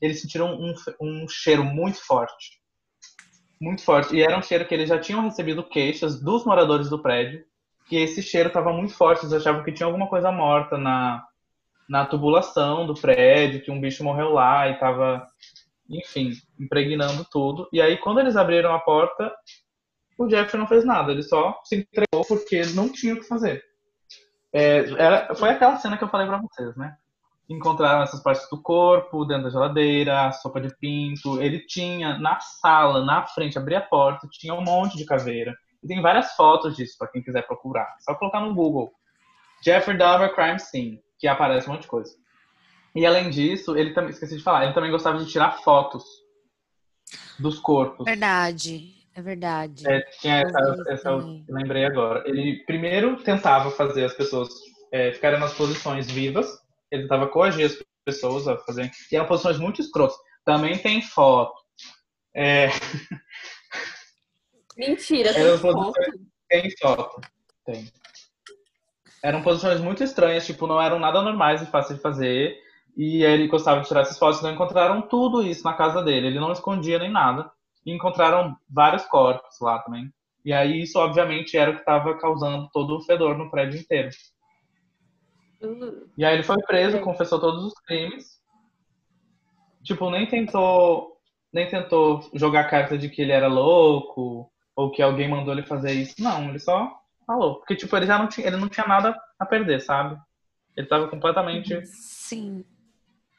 [0.00, 2.60] eles sentiram um, um cheiro muito forte.
[3.58, 4.14] Muito forte.
[4.14, 7.44] E era um cheiro que eles já tinham recebido queixas dos moradores do prédio
[7.90, 11.26] que esse cheiro estava muito forte, eles achavam que tinha alguma coisa morta na,
[11.88, 15.26] na tubulação do prédio, que um bicho morreu lá e estava,
[15.88, 17.68] enfim, impregnando tudo.
[17.72, 19.34] E aí, quando eles abriram a porta,
[20.16, 23.60] o Jeffrey não fez nada, ele só se entregou porque não tinha o que fazer.
[24.52, 26.94] É, era, foi aquela cena que eu falei para vocês, né?
[27.48, 31.42] Encontraram essas partes do corpo, dentro da geladeira, sopa de pinto.
[31.42, 35.52] Ele tinha na sala, na frente, abria a porta, tinha um monte de caveira.
[35.86, 37.96] Tem várias fotos disso para quem quiser procurar.
[38.00, 38.92] Só colocar no Google.
[39.64, 42.14] Jeffrey Dahmer Crime Scene, que aparece um monte de coisa.
[42.94, 46.04] E além disso, ele também, esqueci de falar, ele também gostava de tirar fotos
[47.38, 48.04] dos corpos.
[48.04, 49.88] Verdade, é verdade.
[49.88, 52.22] É, tinha essa, essa eu lembrei agora.
[52.26, 54.48] Ele primeiro tentava fazer as pessoas
[54.92, 56.48] é, ficarem nas posições vivas,
[56.90, 58.90] ele tentava coagir as pessoas a fazer.
[59.10, 60.16] E eram posições muito escrotas.
[60.44, 61.54] Também tem foto.
[62.34, 62.68] É...
[64.76, 65.92] Mentira, tem foto.
[66.48, 67.20] Tem foto.
[67.64, 67.88] Tem.
[69.22, 72.56] Eram posições muito estranhas, tipo, não eram nada normais e fáceis de fazer.
[72.96, 76.28] E ele gostava de tirar essas fotos, então encontraram tudo isso na casa dele.
[76.28, 77.50] Ele não escondia nem nada.
[77.84, 80.12] E encontraram vários corpos lá também.
[80.44, 84.10] E aí isso, obviamente, era o que estava causando todo o fedor no prédio inteiro.
[85.60, 86.06] Uhum.
[86.16, 87.00] E aí ele foi preso, é.
[87.00, 88.40] confessou todos os crimes.
[89.82, 91.18] Tipo, nem tentou,
[91.52, 94.50] nem tentou jogar carta de que ele era louco
[94.80, 96.14] ou que alguém mandou ele fazer isso.
[96.18, 99.44] Não, ele só falou, porque tipo, ele já não tinha, ele não tinha nada a
[99.44, 100.18] perder, sabe?
[100.76, 102.64] Ele tava completamente Sim.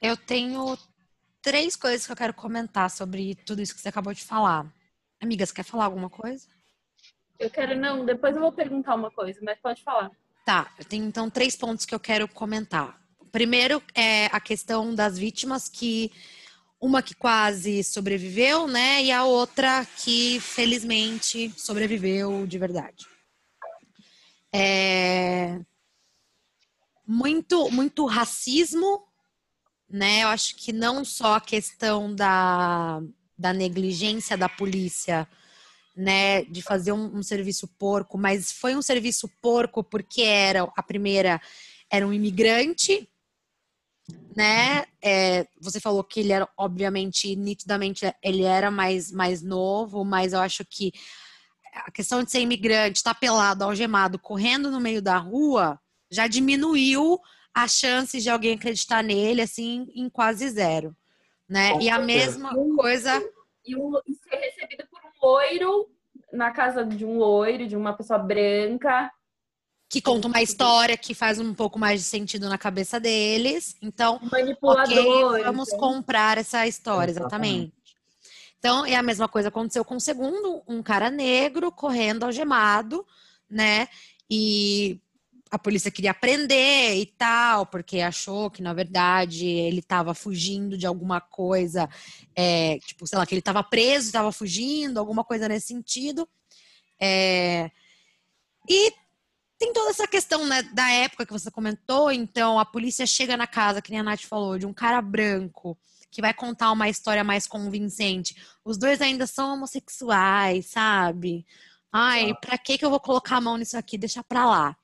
[0.01, 0.77] Eu tenho
[1.41, 4.71] três coisas que eu quero comentar sobre tudo isso que você acabou de falar.
[5.21, 6.47] Amiga, você quer falar alguma coisa?
[7.39, 10.11] Eu quero, não, depois eu vou perguntar uma coisa, mas pode falar.
[10.45, 12.99] Tá, eu tenho então três pontos que eu quero comentar.
[13.31, 16.11] Primeiro é a questão das vítimas que
[16.81, 23.05] uma que quase sobreviveu, né, e a outra que felizmente sobreviveu de verdade.
[24.51, 25.59] É...
[27.07, 29.05] Muito, muito racismo
[29.91, 30.23] né?
[30.23, 33.01] Eu acho que não só a questão da,
[33.37, 35.27] da negligência da polícia,
[35.95, 40.81] né, de fazer um, um, serviço porco, mas foi um serviço porco porque era a
[40.81, 41.41] primeira
[41.89, 43.09] era um imigrante,
[44.35, 44.85] né?
[45.01, 50.39] É, você falou que ele era, obviamente, nitidamente, ele era mais, mais novo, mas eu
[50.39, 50.91] acho que
[51.73, 56.27] a questão de ser imigrante, estar tá pelado, algemado, correndo no meio da rua, já
[56.27, 57.19] diminuiu
[57.53, 60.95] as chances de alguém acreditar nele, assim, em quase zero.
[61.47, 61.77] Né?
[61.81, 63.21] e a mesma coisa.
[63.65, 65.89] E, o, e ser recebido por um loiro,
[66.31, 69.11] na casa de um loiro, de uma pessoa branca.
[69.91, 73.75] Que conta uma história que faz um pouco mais de sentido na cabeça deles.
[73.81, 75.79] Então, ok, vamos então.
[75.79, 77.73] comprar essa história, exatamente.
[78.57, 83.05] Então, é a mesma coisa aconteceu com o segundo, um cara negro correndo algemado,
[83.49, 83.89] né?
[84.29, 84.97] E
[85.51, 90.87] a polícia queria prender e tal, porque achou que, na verdade, ele estava fugindo de
[90.87, 91.89] alguma coisa,
[92.33, 96.25] é, tipo, sei lá, que ele estava preso, estava fugindo, alguma coisa nesse sentido.
[96.97, 97.69] É,
[98.69, 99.00] e
[99.61, 103.47] tem toda essa questão né, da época que você comentou, então a polícia chega na
[103.47, 105.77] casa, que nem a Nath falou, de um cara branco
[106.09, 108.35] que vai contar uma história mais convincente.
[108.65, 111.45] Os dois ainda são homossexuais, sabe?
[111.91, 113.97] Ai, pra que que eu vou colocar a mão nisso aqui?
[113.97, 114.75] Deixa pra lá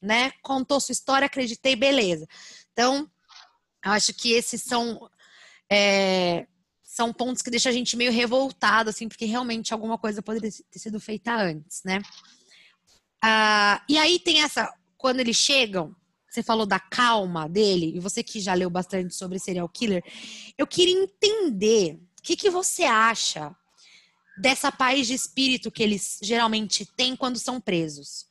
[0.00, 0.32] né?
[0.42, 2.26] Contou sua história, acreditei, beleza.
[2.72, 3.10] Então,
[3.84, 5.10] eu acho que esses são
[5.70, 6.46] é,
[6.82, 10.78] são pontos que deixam a gente meio revoltado, assim, porque realmente alguma coisa poderia ter
[10.78, 12.00] sido feita antes, né?
[13.28, 15.92] Ah, e aí tem essa, quando eles chegam,
[16.30, 20.00] você falou da calma dele, e você que já leu bastante sobre serial killer,
[20.56, 23.52] eu queria entender o que, que você acha
[24.38, 28.26] dessa paz de espírito que eles geralmente têm quando são presos.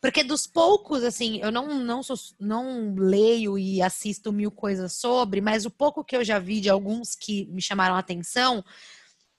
[0.00, 5.40] Porque dos poucos, assim, eu não, não, sou, não leio e assisto mil coisas sobre,
[5.40, 8.64] mas o pouco que eu já vi de alguns que me chamaram a atenção,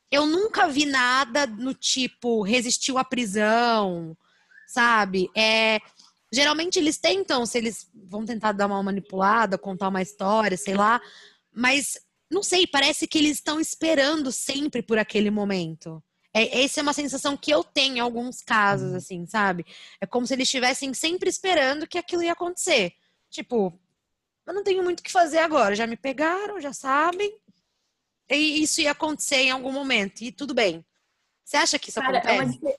[0.09, 4.16] eu nunca vi nada no tipo resistiu à prisão,
[4.72, 5.30] sabe?
[5.36, 5.80] É,
[6.32, 11.01] geralmente eles tentam, se eles vão tentar dar uma manipulada, contar uma história, sei lá,
[11.53, 11.99] mas
[12.30, 16.01] não sei, parece que eles estão esperando sempre por aquele momento.
[16.34, 18.97] É, essa é uma sensação que eu tenho em alguns casos, uhum.
[18.97, 19.65] assim, sabe?
[19.99, 22.93] É como se eles estivessem sempre esperando que aquilo ia acontecer.
[23.30, 23.78] Tipo,
[24.47, 25.76] eu não tenho muito o que fazer agora.
[25.76, 27.38] Já me pegaram, já sabem.
[28.30, 30.22] E isso ia acontecer em algum momento.
[30.22, 30.86] E tudo bem.
[31.43, 32.59] Você acha que isso Cara, acontece?
[32.63, 32.76] É uma...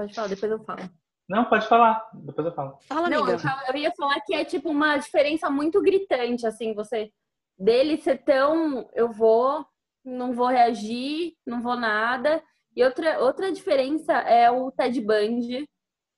[0.00, 0.90] Pode falar, depois eu falo.
[1.28, 2.10] Não, pode falar.
[2.14, 2.78] Depois eu falo.
[2.88, 3.40] Fala, não, amiga.
[3.68, 7.10] Eu, eu ia falar que é tipo uma diferença muito gritante, assim, você
[7.58, 9.64] dele ser tão eu vou
[10.04, 12.42] não vou reagir, não vou nada.
[12.74, 15.68] E outra, outra diferença é o Ted Bundy,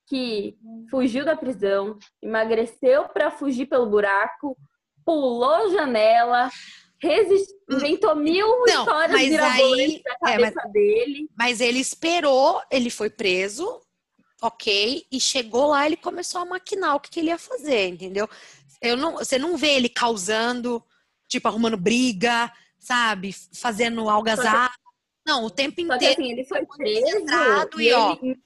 [0.07, 0.57] que
[0.91, 4.57] fugiu da prisão, emagreceu para fugir pelo buraco,
[5.05, 6.51] pulou janela,
[7.03, 7.51] resist...
[7.69, 11.31] inventou mil não, histórias mirabolantes na cabeça é, mas, dele.
[11.37, 13.81] Mas ele esperou, ele foi preso,
[14.41, 18.29] ok, e chegou lá, ele começou a maquinar o que, que ele ia fazer, entendeu?
[18.81, 20.83] Eu não, você não vê ele causando,
[21.29, 23.35] tipo, arrumando briga, sabe?
[23.55, 24.75] Fazendo algazarra.
[25.27, 26.17] Não, o tempo Só inteiro.
[26.17, 27.25] que assim, ele foi preso
[27.79, 28.43] e, e ó, ele,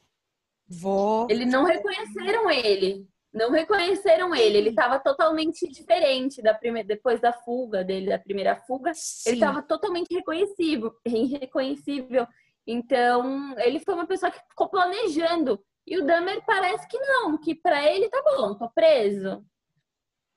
[0.68, 1.26] vou.
[1.30, 3.08] eles não reconheceram ele.
[3.36, 4.56] Não reconheceram ele.
[4.56, 8.88] Ele estava totalmente diferente da primeira, depois da fuga dele, da primeira fuga.
[8.88, 9.32] Ele Sim.
[9.34, 12.26] estava totalmente reconhecível, irreconhecível.
[12.66, 15.62] Então, ele foi uma pessoa que ficou planejando.
[15.86, 19.44] E o Dahmer parece que não, que pra ele tá bom, tô preso.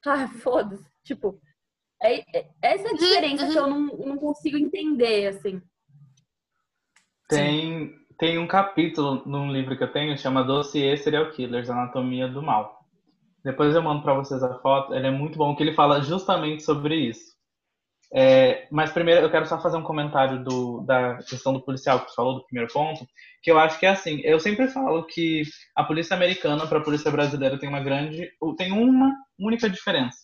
[0.05, 0.83] Ah, foda-se.
[1.01, 1.39] Tipo,
[2.03, 3.51] é, é- essa é a diferença uhum.
[3.51, 5.61] que eu não, não consigo entender, assim.
[7.29, 12.43] Tem, tem um capítulo num livro que eu tenho, chama Dossiê Serial Killers, Anatomia do
[12.43, 12.78] Mal.
[13.43, 16.63] Depois eu mando para vocês a foto, ele é muito bom, que ele fala justamente
[16.63, 17.29] sobre isso.
[18.11, 22.07] É, mas primeiro eu quero só fazer um comentário do, da questão do policial que
[22.07, 23.07] tu falou, do primeiro ponto,
[23.41, 25.43] que eu acho que é assim, eu sempre falo que
[25.75, 30.17] a polícia americana para a polícia brasileira tem uma grande, tem uma única diferença.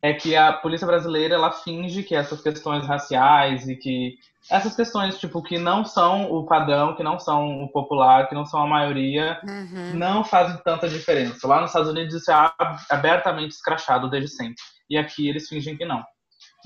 [0.00, 4.16] É que a polícia brasileira, ela finge que essas questões raciais e que
[4.50, 8.44] essas questões, tipo, que não são o padrão, que não são o popular, que não
[8.44, 9.94] são a maioria, Uhum.
[9.94, 11.46] não fazem tanta diferença.
[11.46, 14.56] Lá nos Estados Unidos isso é ab- abertamente escrachado desde sempre.
[14.90, 16.02] E aqui eles fingem que não.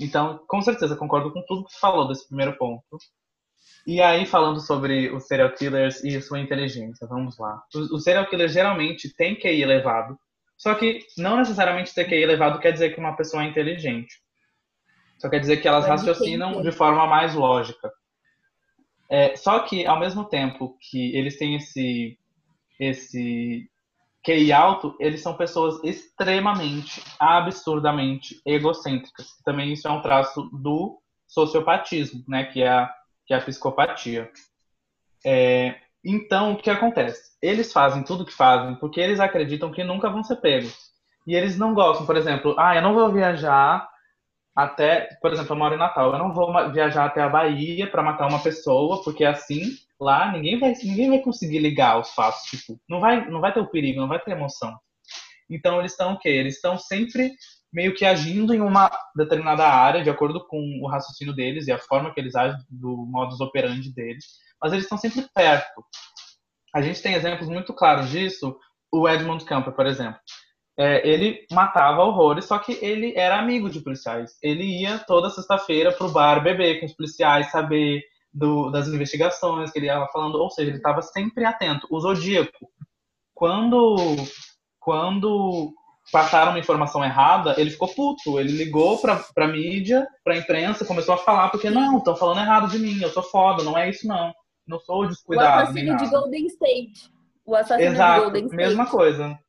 [0.01, 2.83] Então, com certeza, concordo com tudo que você falou desse primeiro ponto.
[3.85, 7.61] E aí, falando sobre os serial killers e sua inteligência, vamos lá.
[7.73, 10.17] Os serial killers geralmente têm QI elevado,
[10.57, 14.13] só que não necessariamente ter QI elevado quer dizer que uma pessoa é inteligente.
[15.17, 17.91] Só quer dizer que elas raciocinam de forma mais lógica.
[19.09, 22.17] É, só que, ao mesmo tempo que eles têm esse,
[22.79, 23.69] esse
[24.23, 29.27] QI alto, eles são pessoas extremamente, absurdamente egocêntricas.
[29.45, 32.93] Também isso é um traço do sociopatismo, né, que é a,
[33.25, 34.29] que é a psicopatia.
[35.25, 37.31] É, então, o que acontece?
[37.41, 40.75] Eles fazem tudo o que fazem porque eles acreditam que nunca vão ser pegos.
[41.25, 43.87] E eles não gostam, por exemplo, ah, eu não vou viajar
[44.57, 48.01] até, por exemplo, eu moro em Natal, eu não vou viajar até a Bahia para
[48.01, 49.61] matar uma pessoa, porque assim,
[50.01, 53.59] lá ninguém vai, ninguém vai conseguir ligar os fatos, tipo, não vai, não vai ter
[53.59, 54.75] o perigo, não vai ter emoção.
[55.47, 56.29] Então eles estão o quê?
[56.29, 57.33] Eles estão sempre
[57.71, 61.77] meio que agindo em uma determinada área, de acordo com o raciocínio deles e a
[61.77, 64.25] forma que eles agem, do modus operandi deles,
[64.59, 65.85] mas eles estão sempre perto.
[66.73, 68.57] A gente tem exemplos muito claros disso,
[68.91, 70.19] o Edmund Camper, por exemplo.
[70.79, 74.37] É, ele matava horrores, só que ele era amigo de policiais.
[74.43, 79.79] Ele ia toda sexta-feira pro bar beber com os policiais, saber do- das investigações que
[79.79, 81.87] ele ia falando, ou seja, ele estava sempre atento.
[81.89, 82.69] O Zodíaco,
[83.33, 83.95] quando,
[84.79, 85.73] quando
[86.11, 88.39] passaram uma informação errada, ele ficou puto.
[88.39, 92.69] Ele ligou pra, pra mídia, pra imprensa, começou a falar, porque não, estão falando errado
[92.69, 94.31] de mim, eu sou foda, não é isso não.
[94.67, 95.73] Não sou O descuidado.
[95.73, 96.09] nem assassino de.
[96.15, 97.11] Golden State.
[97.45, 98.55] O assassino de Exato, Golden State.
[98.55, 99.39] mesma coisa.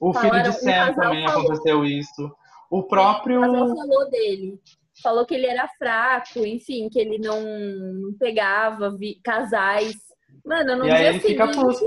[0.00, 1.42] O filho Falaram- de um Sam também falou.
[1.44, 2.32] aconteceu isso.
[2.70, 3.38] O próprio.
[3.38, 4.58] O casal falou dele.
[5.02, 9.94] Falou que ele era fraco, enfim, que ele não, não pegava vi- casais.
[10.44, 11.84] Mano, no E aí dia ele fica seguinte,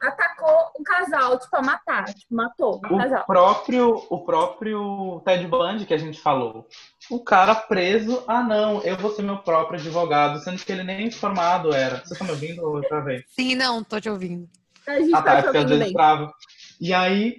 [0.00, 2.04] atacou o casal, tipo, a matar.
[2.06, 3.22] Tipo, matou o casal.
[3.22, 6.66] O próprio, o próprio Ted Bundy que a gente falou.
[7.10, 11.06] O cara preso, ah não, eu vou ser meu próprio advogado, sendo que ele nem
[11.06, 12.04] informado era.
[12.04, 13.24] Você tá me ouvindo ou outra vez?
[13.28, 14.48] Sim, não, tô te ouvindo.
[14.86, 15.92] A gente Ah tá, tá é porque às ouvindo bem.
[15.92, 16.32] trava.
[16.80, 17.36] E aí,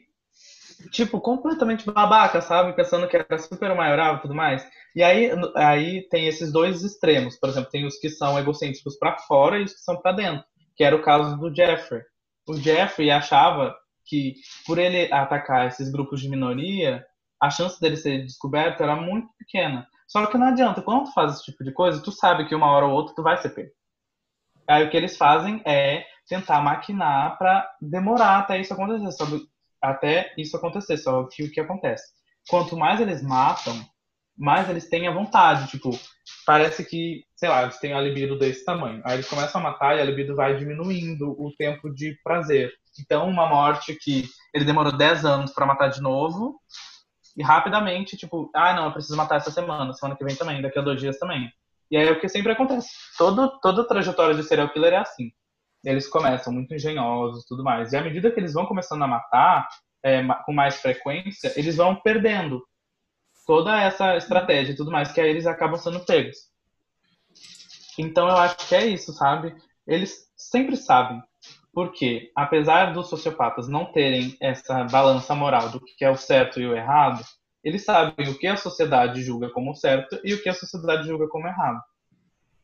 [0.91, 2.73] tipo, completamente babaca, sabe?
[2.73, 4.67] Pensando que era super maioral e tudo mais.
[4.95, 7.37] E aí, aí tem esses dois extremos.
[7.37, 10.43] Por exemplo, tem os que são egocêntricos pra fora e os que são pra dentro.
[10.75, 12.01] Que era o caso do Jeffrey.
[12.47, 13.75] O Jeffrey achava
[14.05, 14.35] que,
[14.65, 17.05] por ele atacar esses grupos de minoria,
[17.41, 19.87] a chance dele ser descoberto era muito pequena.
[20.07, 22.71] Só que não adianta, quando tu faz esse tipo de coisa, tu sabe que uma
[22.71, 23.71] hora ou outra tu vai ser pego.
[24.67, 29.25] Aí o que eles fazem é tentar maquinar para demorar até isso acontecer?
[29.81, 32.03] Até isso acontecer, só que o que acontece?
[32.49, 33.79] Quanto mais eles matam,
[34.37, 35.91] mais eles têm a vontade, tipo,
[36.45, 39.01] parece que, sei lá, eles têm a libido desse tamanho.
[39.05, 42.71] Aí eles começam a matar e a libido vai diminuindo o tempo de prazer.
[42.99, 46.59] Então, uma morte que ele demorou 10 anos para matar de novo,
[47.35, 50.79] e rapidamente, tipo, ah, não, eu preciso matar essa semana, semana que vem também, daqui
[50.79, 51.51] a dois dias também.
[51.89, 52.89] E aí é o que sempre acontece.
[53.17, 55.31] Todo, toda trajetória de serial killer é assim.
[55.83, 57.93] Eles começam muito engenhosos tudo mais.
[57.93, 59.67] E à medida que eles vão começando a matar
[60.03, 62.61] é, com mais frequência, eles vão perdendo
[63.45, 66.37] toda essa estratégia e tudo mais, que aí eles acabam sendo pegos.
[67.97, 69.55] Então eu acho que é isso, sabe?
[69.87, 71.21] Eles sempre sabem.
[71.73, 76.67] Porque, apesar dos sociopatas não terem essa balança moral do que é o certo e
[76.67, 77.23] o errado,
[77.67, 81.27] eles sabem o que a sociedade julga como certo e o que a sociedade julga
[81.27, 81.81] como errado.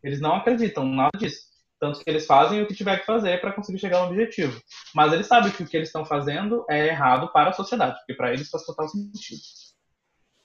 [0.01, 1.41] Eles não acreditam nada disso.
[1.77, 4.61] Tanto que eles fazem o que tiver que fazer para conseguir chegar no objetivo.
[4.95, 8.13] Mas eles sabem que o que eles estão fazendo é errado para a sociedade, porque
[8.13, 9.41] para eles faz total sentido.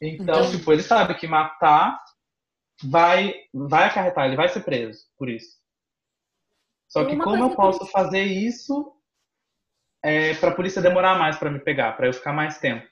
[0.03, 2.03] Então, então, tipo, ele sabe que matar
[2.83, 5.57] vai, vai acarretar, ele vai ser preso por isso.
[6.89, 8.93] Só que como eu posso fazer isso
[10.03, 12.89] é, para a polícia demorar mais para me pegar, para eu ficar mais tempo?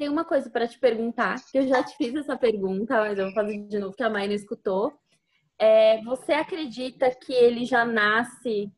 [0.00, 3.26] Tenho uma coisa para te perguntar, que eu já te fiz essa pergunta, mas eu
[3.26, 4.94] vou fazer de novo que a não escutou.
[5.58, 8.72] É, você acredita que ele já nasce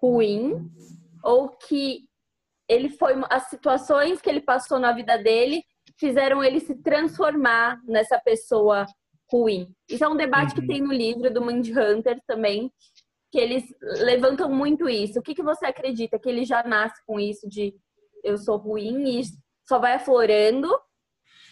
[0.00, 0.66] ruim
[1.22, 2.08] ou que
[2.66, 5.62] ele foi as situações que ele passou na vida dele
[5.98, 8.86] fizeram ele se transformar nessa pessoa
[9.30, 9.70] ruim.
[9.86, 10.62] Isso é um debate uhum.
[10.62, 12.72] que tem no livro do Hunter também,
[13.30, 13.64] que eles
[14.00, 15.18] levantam muito isso.
[15.18, 16.18] O que, que você acredita?
[16.18, 17.74] Que ele já nasce com isso de
[18.22, 20.68] eu sou ruim e só vai aflorando?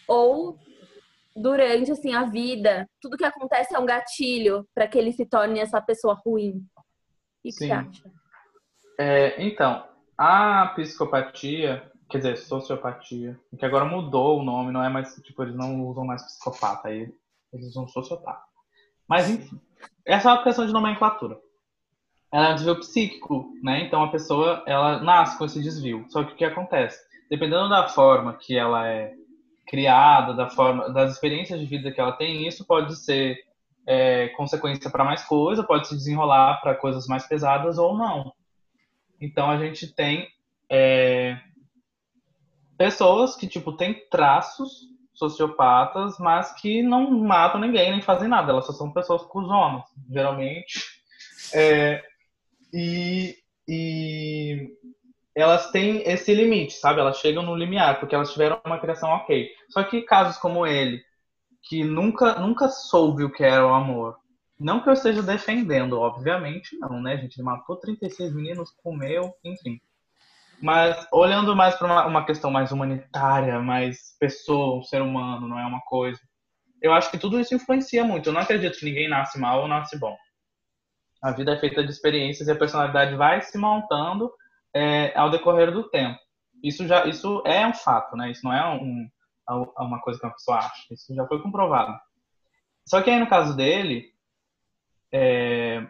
[0.09, 0.59] Ou
[1.35, 5.61] durante assim a vida, tudo que acontece é um gatilho para que ele se torne
[5.61, 6.59] essa pessoa ruim?
[6.59, 8.11] O que, que você acha?
[8.99, 9.87] É, então,
[10.17, 15.57] a psicopatia, quer dizer, sociopatia, que agora mudou o nome, não é mais, tipo, eles
[15.57, 17.13] não usam mais psicopata, aí
[17.53, 18.43] eles usam sociopata.
[19.09, 19.61] Mas, enfim,
[20.07, 21.39] essa é uma questão de nomenclatura.
[22.33, 23.85] Ela é um desvio psíquico, né?
[23.85, 26.07] Então a pessoa, ela nasce com esse desvio.
[26.09, 26.99] Só que o que acontece?
[27.33, 29.15] Dependendo da forma que ela é
[29.67, 33.39] criada, da forma, das experiências de vida que ela tem, isso pode ser
[33.87, 38.35] é, consequência para mais coisa, pode se desenrolar para coisas mais pesadas ou não.
[39.19, 40.29] Então a gente tem
[40.69, 41.39] é,
[42.77, 48.53] pessoas que tipo têm traços sociopatas, mas que não matam ninguém nem fazem nada.
[48.53, 50.85] Elas só são pessoas cuzonas, geralmente.
[51.55, 52.05] É,
[52.75, 54.69] e, e
[55.35, 57.01] elas têm esse limite, sabe?
[57.01, 59.49] Elas chegam no limiar, porque elas tiveram uma criação ok.
[59.71, 61.03] Só que casos como ele,
[61.63, 64.17] que nunca, nunca soube o que era o amor,
[64.63, 67.37] não que eu esteja defendendo, obviamente não, né, gente?
[67.37, 69.81] Ele matou 36 meninos, comeu, enfim.
[70.61, 75.59] Mas olhando mais para uma, uma, questão mais humanitária, mais pessoa, um ser humano, não
[75.59, 76.21] é uma coisa.
[76.81, 78.29] Eu acho que tudo isso influencia muito.
[78.29, 80.17] Eu não acredito que ninguém nasce mal ou nasce bom.
[81.21, 84.31] A vida é feita de experiências e a personalidade vai se montando
[84.75, 86.19] é, ao decorrer do tempo.
[86.63, 88.31] Isso já, isso é um fato, né?
[88.31, 89.09] Isso não é um,
[89.79, 90.93] uma coisa que uma pessoa acha.
[90.93, 91.93] Isso já foi comprovado.
[92.87, 94.13] Só que aí no caso dele,
[95.13, 95.87] é,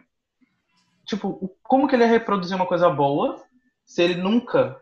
[1.05, 3.41] tipo, como que ele ia reproduzir uma coisa boa
[3.85, 4.79] se ele nunca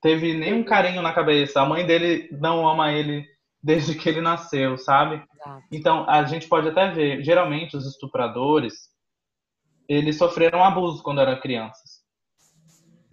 [0.00, 1.60] teve nenhum carinho na cabeça?
[1.60, 3.26] A mãe dele não ama ele
[3.62, 5.24] desde que ele nasceu, sabe?
[5.72, 8.90] Então, a gente pode até ver, geralmente os estupradores,
[9.88, 11.93] eles sofreram abuso quando eram crianças.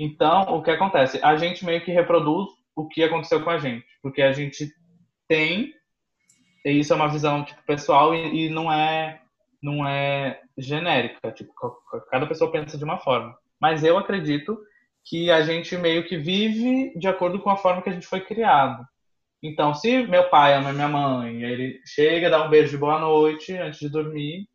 [0.04, 1.20] Então, o que acontece?
[1.24, 4.68] A gente meio que reproduz o que aconteceu com a gente, porque a gente
[5.28, 5.72] tem,
[6.66, 9.22] e isso é uma visão tipo, pessoal e, e não é
[9.62, 11.54] não é genérica, tipo,
[12.10, 13.38] cada pessoa pensa de uma forma.
[13.62, 14.58] Mas eu acredito
[15.06, 18.22] que a gente meio que vive de acordo com a forma que a gente foi
[18.22, 18.84] criado.
[19.43, 23.56] Então, se meu pai ama minha mãe, ele chega, dá um beijo de boa noite
[23.56, 24.47] antes de dormir,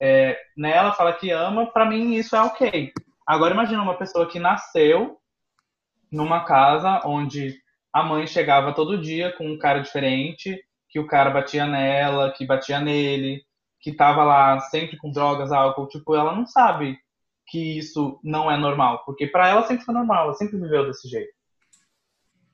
[0.00, 2.90] é, nela fala que ama, para mim isso é ok.
[3.26, 5.18] Agora imagina uma pessoa que nasceu
[6.10, 7.60] numa casa onde
[7.92, 12.46] a mãe chegava todo dia com um cara diferente, que o cara batia nela, que
[12.46, 13.42] batia nele,
[13.80, 16.98] que tava lá sempre com drogas, álcool, tipo, ela não sabe
[17.46, 21.08] que isso não é normal, porque para ela sempre foi normal, ela sempre viveu desse
[21.08, 21.32] jeito.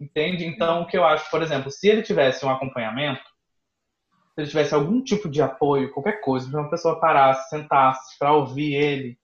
[0.01, 0.45] Entende?
[0.45, 3.23] Então, o que eu acho, por exemplo, se ele tivesse um acompanhamento,
[4.35, 8.33] se ele tivesse algum tipo de apoio, qualquer coisa, se uma pessoa parasse, sentasse para
[8.33, 9.19] ouvir ele,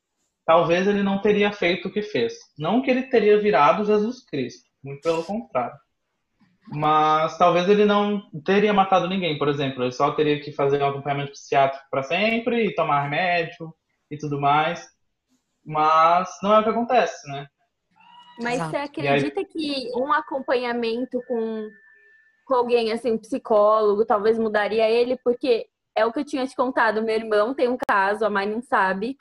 [0.45, 2.35] talvez ele não teria feito o que fez.
[2.59, 5.77] Não que ele teria virado Jesus Cristo, muito pelo contrário.
[6.69, 9.83] Mas talvez ele não teria matado ninguém, por exemplo.
[9.83, 13.75] Ele só teria que fazer um acompanhamento psiquiátrico para sempre e tomar remédio
[14.11, 14.87] e tudo mais.
[15.65, 17.47] Mas não é o que acontece, né?
[18.41, 18.71] Mas Exato.
[18.71, 19.47] você acredita aí...
[19.47, 21.69] que um acompanhamento com,
[22.47, 25.19] com alguém, assim, um psicólogo, talvez mudaria ele?
[25.23, 27.03] Porque é o que eu tinha te contado.
[27.03, 29.17] Meu irmão tem um caso, a mãe não sabe.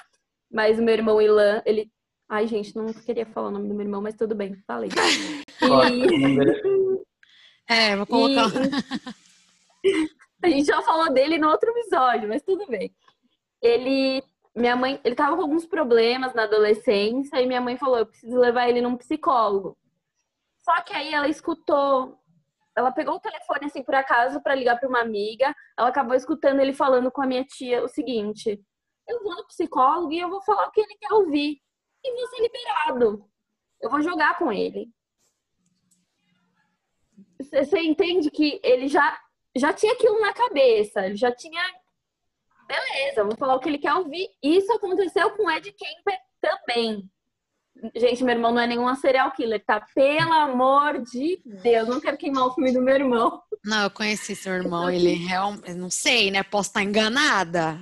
[0.53, 1.91] Mas o meu irmão Ilan, ele.
[2.29, 4.89] Ai, gente, não queria falar o nome do meu irmão, mas tudo bem, falei.
[5.63, 7.03] E...
[7.65, 8.49] É, vou colocar.
[9.83, 10.09] E...
[10.43, 12.93] a gente já falou dele no outro episódio, mas tudo bem.
[13.61, 14.21] Ele,
[14.53, 18.37] minha mãe, ele tava com alguns problemas na adolescência e minha mãe falou: eu preciso
[18.37, 19.77] levar ele num psicólogo.
[20.61, 22.19] Só que aí ela escutou,
[22.75, 25.55] ela pegou o telefone assim por acaso para ligar para uma amiga.
[25.77, 28.61] Ela acabou escutando ele falando com a minha tia o seguinte:
[29.07, 31.61] eu vou no psicólogo e eu vou falar o que ele quer ouvir
[32.03, 33.29] e vou ser liberado.
[33.81, 34.91] Eu vou jogar com ele
[37.51, 39.17] você entende que ele já,
[39.55, 41.61] já tinha aquilo na cabeça, ele já tinha
[42.67, 44.27] beleza, vou falar o que ele quer ouvir.
[44.41, 47.09] Isso aconteceu com o Ed Kemper também.
[47.95, 49.81] Gente, meu irmão não é nenhum serial killer, tá?
[49.93, 53.41] Pelo amor de Deus, não quero queimar o filme do meu irmão.
[53.65, 56.43] Não, eu conheci seu irmão, ele realmente, não sei, né?
[56.43, 57.79] Posso estar enganada.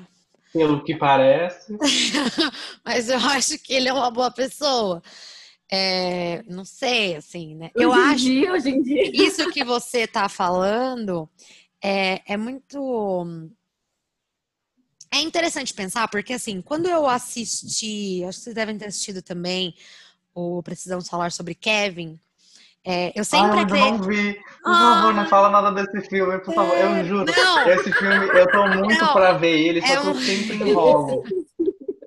[0.53, 1.77] Pelo que parece.
[2.83, 5.01] Mas eu acho que ele é uma boa pessoa.
[5.71, 7.71] É, não sei, assim, né?
[7.73, 9.11] Hoje eu acho dia, hoje em dia.
[9.13, 11.29] isso que você tá falando
[11.81, 13.25] é, é muito.
[15.13, 19.75] É interessante pensar, porque assim, quando eu assisti, acho que vocês devem ter assistido também
[20.33, 22.19] o Precisamos Falar sobre Kevin.
[22.86, 24.34] É, eu sempre ah, eu não vi.
[24.63, 26.75] Por favor, não fala nada desse filme, por favor.
[26.75, 27.32] Eu juro.
[27.36, 27.69] Não.
[27.69, 29.13] Esse filme, eu tô muito Não.
[29.13, 31.23] pra ver ele, só É que eu um- sempre enrolo.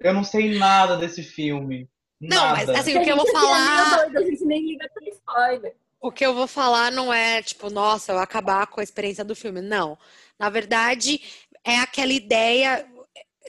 [0.01, 1.89] Eu não sei nada desse filme.
[2.21, 2.81] Não, mas Nada.
[2.81, 3.97] assim, o que eu vou é falar.
[4.07, 5.75] doido, a gente nem liga pra spoiler.
[6.01, 9.35] O que eu vou falar não é tipo, nossa, eu acabar com a experiência do
[9.37, 9.61] filme.
[9.61, 9.97] Não.
[10.39, 11.21] Na verdade,
[11.65, 12.87] é aquela ideia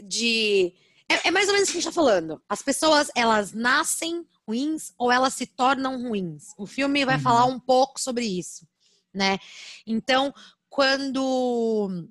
[0.03, 0.73] de.
[1.09, 2.41] É, é mais ou menos o que a gente tá falando.
[2.49, 6.53] As pessoas, elas nascem ruins ou elas se tornam ruins.
[6.57, 7.21] O filme vai Uhum.
[7.21, 8.67] falar um pouco sobre isso,
[9.13, 9.37] né?
[9.85, 10.33] Então,
[10.69, 12.07] quando.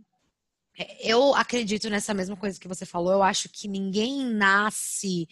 [1.01, 3.13] Eu acredito nessa mesma coisa que você falou.
[3.13, 5.29] Eu acho que ninguém nasce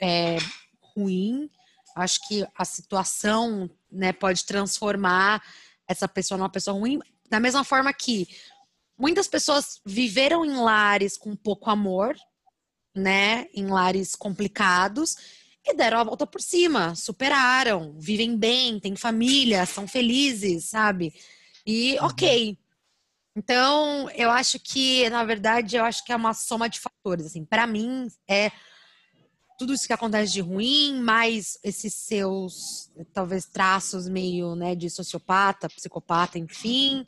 [0.00, 0.36] é,
[0.80, 1.48] ruim.
[1.94, 5.40] Acho que a situação né, pode transformar
[5.86, 6.98] essa pessoa numa pessoa ruim.
[7.28, 8.26] Da mesma forma que
[8.98, 12.16] muitas pessoas viveram em lares com pouco amor,
[12.92, 13.46] né?
[13.54, 15.16] Em lares complicados
[15.64, 21.14] e deram a volta por cima, superaram, vivem bem, têm família, são felizes, sabe?
[21.66, 22.58] E ok.
[23.36, 27.26] Então, eu acho que, na verdade, eu acho que é uma soma de fatores.
[27.26, 28.50] Assim, para mim, é
[29.58, 35.68] tudo isso que acontece de ruim, mais esses seus, talvez, traços meio, né, de sociopata,
[35.68, 37.06] psicopata, enfim.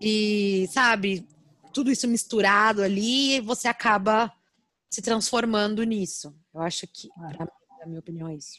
[0.00, 1.26] E, sabe,
[1.72, 4.32] tudo isso misturado ali, você acaba
[4.90, 6.34] se transformando nisso.
[6.52, 8.58] Eu acho que, pra mim, na minha opinião, é isso.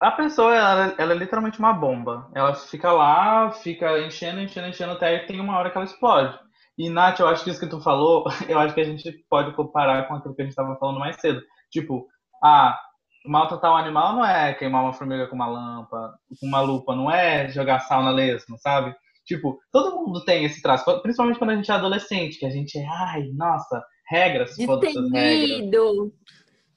[0.00, 2.28] A pessoa, ela, ela é literalmente uma bomba.
[2.34, 6.38] Ela fica lá, fica enchendo, enchendo, enchendo, até aí tem uma hora que ela explode.
[6.78, 9.54] E, Nath, eu acho que isso que tu falou, eu acho que a gente pode
[9.54, 11.40] comparar com aquilo que a gente estava falando mais cedo.
[11.70, 12.06] Tipo,
[12.42, 12.78] ah,
[13.24, 17.10] maltratar um animal não é queimar uma formiga com uma lampa, com uma lupa, não
[17.10, 18.94] é jogar sal na lesma, sabe?
[19.24, 22.76] Tipo, todo mundo tem esse traço, principalmente quando a gente é adolescente, que a gente
[22.76, 25.70] é, ai, nossa, regras, foda-se as regras.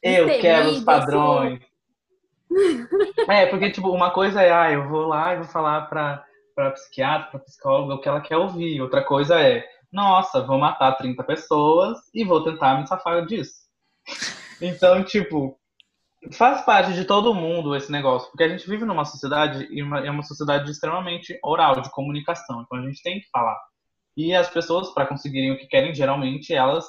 [0.06, 1.60] Eu quero os padrões.
[3.28, 6.72] É, porque, tipo, uma coisa é, ah, eu vou lá e vou falar pra, pra
[6.72, 8.80] psiquiatra, pra psicóloga o que ela quer ouvir.
[8.82, 13.66] Outra coisa é, nossa, vou matar 30 pessoas e vou tentar me safar disso.
[14.62, 15.60] Então, tipo,
[16.32, 20.00] faz parte de todo mundo esse negócio, porque a gente vive numa sociedade, e uma,
[20.00, 23.60] é uma sociedade extremamente oral, de comunicação, então a gente tem que falar.
[24.16, 26.86] E as pessoas, para conseguirem o que querem, geralmente elas,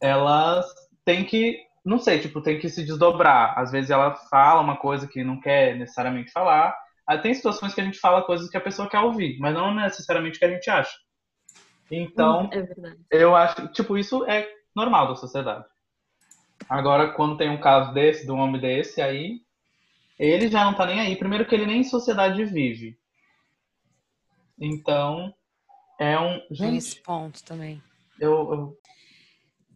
[0.00, 0.66] elas
[1.04, 3.58] têm que não sei, tipo, tem que se desdobrar.
[3.58, 6.76] Às vezes ela fala uma coisa que não quer necessariamente falar.
[7.06, 9.74] Aí tem situações que a gente fala coisas que a pessoa quer ouvir, mas não
[9.74, 10.96] necessariamente o que a gente acha.
[11.90, 12.98] Então, É verdade.
[13.10, 15.64] eu acho, tipo, isso é normal da sociedade.
[16.68, 19.40] Agora, quando tem um caso desse, de um homem desse, aí
[20.18, 21.16] ele já não tá nem aí.
[21.16, 22.96] Primeiro que ele nem em sociedade vive.
[24.58, 25.34] Então,
[25.98, 26.38] é um.
[26.40, 27.82] Tem Gente, esse ponto também.
[28.20, 28.78] eu, eu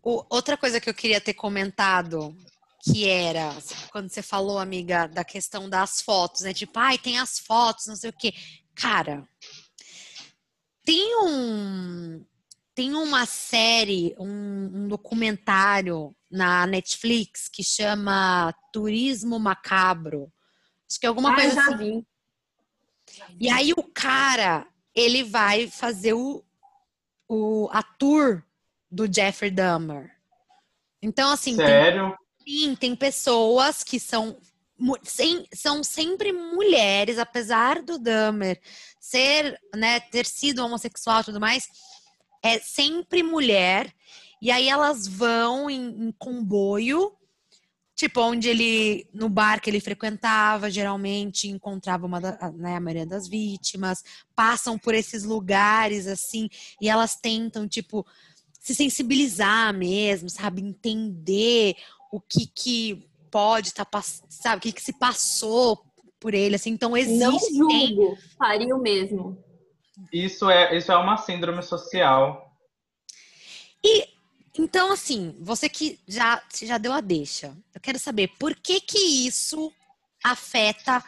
[0.04, 2.36] O- outra coisa que eu queria ter comentado,
[2.82, 3.56] que era,
[3.90, 6.52] quando você falou, amiga, da questão das fotos, né?
[6.52, 8.34] Tipo, ai, tem as fotos, não sei o quê.
[8.74, 9.26] Cara,
[10.84, 12.24] tem um.
[12.74, 14.26] Tem uma série, um,
[14.74, 20.30] um documentário na Netflix que chama Turismo Macabro.
[20.90, 21.76] Acho que é alguma Ah, coisa já assim.
[21.78, 22.06] vi.
[23.38, 26.44] E aí o cara, ele vai fazer o,
[27.28, 28.42] o, a tour
[28.94, 30.10] do Jeffrey Dahmer.
[31.02, 32.16] Então, assim, tem, sério.
[32.46, 34.38] sim, tem pessoas que são,
[35.02, 38.60] sem- são sempre mulheres, apesar do Dahmer
[39.00, 41.66] ser, né, ter sido homossexual e tudo mais,
[42.42, 43.92] é sempre mulher.
[44.40, 47.12] E aí elas vão em, em comboio,
[47.96, 53.26] tipo, onde ele, no bar que ele frequentava, geralmente encontrava uma né, a maioria das
[53.28, 54.02] vítimas,
[54.36, 56.48] passam por esses lugares, assim,
[56.80, 58.06] e elas tentam, tipo,
[58.64, 60.62] se sensibilizar mesmo, sabe?
[60.62, 61.76] Entender
[62.10, 64.56] o que que pode estar passando, sabe?
[64.56, 65.84] O que que se passou
[66.18, 66.70] por ele, assim.
[66.70, 69.36] Então, Não existe, tem julgo, faria o mesmo.
[70.10, 72.56] Isso é, isso é uma síndrome social.
[73.84, 74.08] E
[74.58, 78.80] então, assim, você que já, você já deu a deixa, eu quero saber por que
[78.80, 79.70] que isso
[80.24, 81.04] afeta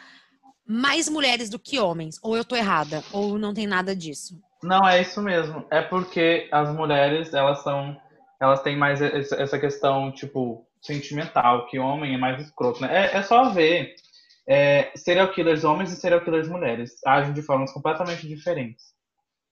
[0.63, 2.19] mais mulheres do que homens?
[2.21, 3.03] Ou eu tô errada?
[3.11, 4.39] Ou não tem nada disso?
[4.61, 5.65] Não é isso mesmo.
[5.69, 7.95] É porque as mulheres, elas são
[8.39, 13.07] elas têm mais essa questão, tipo, sentimental, que homem é mais escroto, né?
[13.07, 13.95] É, é só ver
[14.47, 18.95] é, serial killers homens e serial killers mulheres agem de formas completamente diferentes.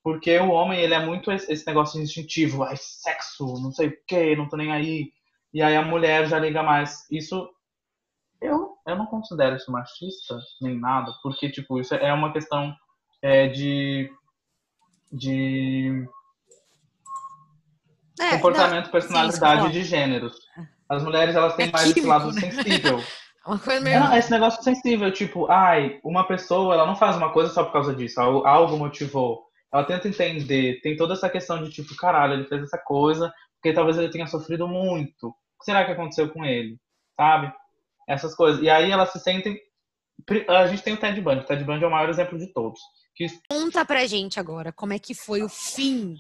[0.04, 4.36] Porque o homem, ele é muito esse negócio instintivo, ai, sexo, não sei o que,
[4.36, 5.12] não tô nem aí.
[5.52, 7.10] E aí a mulher já liga mais.
[7.10, 7.50] Isso,
[8.40, 12.76] eu, eu não considero isso machista, nem nada, porque, tipo, isso é uma questão
[13.22, 14.12] é, de...
[15.12, 16.08] de
[18.20, 20.38] é, comportamento, não, personalidade sim, de gêneros.
[20.88, 22.42] As mulheres, elas têm é mais esse lado né?
[22.42, 23.04] sensível.
[23.46, 24.00] Uma coisa meio...
[24.00, 27.74] Não, esse negócio sensível, tipo, ai, uma pessoa, ela não faz uma coisa só por
[27.74, 29.46] causa disso, algo motivou.
[29.72, 33.32] Ela tenta entender, tem toda essa questão de tipo, caralho, ele fez essa coisa,
[33.66, 35.28] porque talvez ele tenha sofrido muito.
[35.28, 36.80] O que será que aconteceu com ele?
[37.16, 37.54] Sabe?
[38.08, 38.64] Essas coisas.
[38.64, 39.60] E aí elas se sentem.
[40.48, 41.42] A gente tem o Ted Bundy.
[41.42, 42.80] O Ted Bundy é o maior exemplo de todos.
[43.16, 43.28] Que...
[43.50, 46.18] Conta pra gente agora como é que foi o fim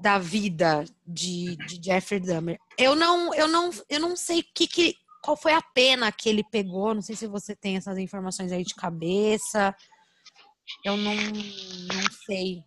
[0.00, 2.58] da vida de, de Jeffrey Dahmer.
[2.78, 6.44] Eu não, eu não, eu não sei que, que, qual foi a pena que ele
[6.50, 6.94] pegou.
[6.94, 9.74] Não sei se você tem essas informações aí de cabeça.
[10.84, 12.62] Eu não, não sei.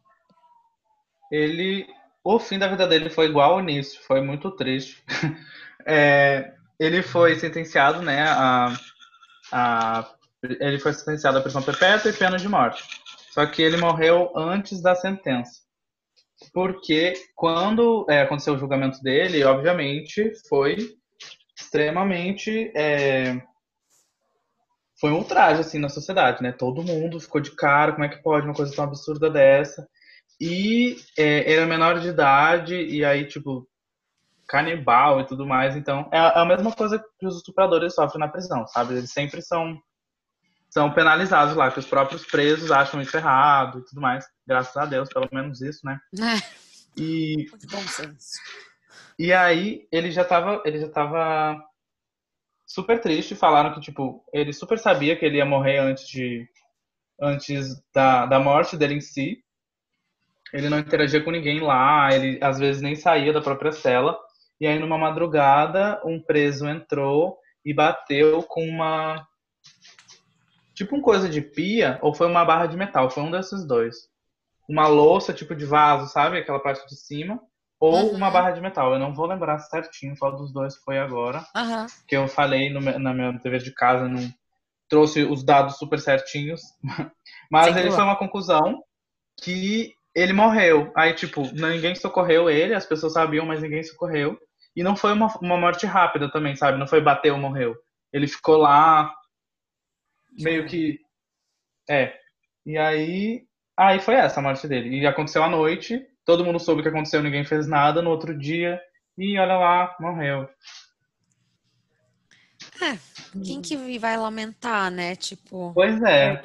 [1.32, 1.88] Ele,
[2.24, 4.02] o fim da vida dele foi igual ao início.
[4.04, 5.04] Foi muito triste.
[5.84, 8.72] É, ele foi sentenciado, né, a,
[9.52, 10.10] a
[10.44, 12.84] ele foi sentenciado à prisão perpétua e pena de morte.
[13.32, 15.62] Só que ele morreu antes da sentença
[16.54, 20.78] porque quando é, aconteceu o julgamento dele, obviamente foi
[21.58, 23.42] extremamente é,
[25.00, 26.52] foi um ultraje assim na sociedade, né?
[26.52, 29.88] Todo mundo ficou de cara, como é que pode uma coisa tão absurda dessa?
[30.40, 33.68] E é, era menor de idade e aí tipo
[34.48, 38.68] canibal e tudo mais, então é a mesma coisa que os estupradores sofrem na prisão,
[38.68, 38.96] sabe?
[38.96, 39.80] Eles sempre são
[40.72, 44.26] são penalizados lá, que os próprios presos acham isso errado e tudo mais.
[44.48, 46.00] Graças a Deus, pelo menos isso, né?
[46.18, 46.42] É.
[46.98, 48.40] E bom senso.
[49.20, 51.62] E aí ele já tava, ele já tava
[52.66, 56.48] super triste, falaram que tipo, ele super sabia que ele ia morrer antes de
[57.20, 59.44] antes da, da morte dele em si.
[60.54, 64.18] Ele não interagia com ninguém lá, ele às vezes nem saía da própria cela.
[64.60, 69.28] E aí numa madrugada, um preso entrou e bateu com uma
[70.82, 73.10] tipo uma coisa de pia ou foi uma barra de metal?
[73.10, 74.10] Foi um desses dois.
[74.68, 76.38] Uma louça, tipo de vaso, sabe?
[76.38, 77.40] Aquela parte de cima.
[77.80, 78.16] Ou uhum.
[78.16, 78.94] uma barra de metal.
[78.94, 81.46] Eu não vou lembrar certinho qual dos dois foi agora.
[81.56, 81.86] Uhum.
[82.08, 84.28] Que eu falei no, na minha TV de casa, não
[84.90, 86.62] trouxe os dados super certinhos.
[87.52, 88.84] Mas Sim, ele foi uma conclusão
[89.42, 90.92] que ele morreu.
[90.96, 94.38] Aí, tipo, ninguém socorreu ele, as pessoas sabiam, mas ninguém socorreu.
[94.76, 96.78] E não foi uma, uma morte rápida também, sabe?
[96.78, 97.76] Não foi bateu, morreu.
[98.12, 99.14] Ele ficou lá
[100.40, 101.00] meio que.
[101.90, 102.14] É.
[102.66, 103.46] E aí.
[103.78, 105.00] Aí foi essa a morte dele.
[105.00, 108.02] E aconteceu à noite, todo mundo soube o que aconteceu, ninguém fez nada.
[108.02, 108.80] No outro dia,
[109.18, 110.48] e olha lá, morreu.
[112.82, 112.98] É,
[113.44, 115.16] quem que vai lamentar, né?
[115.16, 115.72] Tipo.
[115.74, 116.44] Pois é.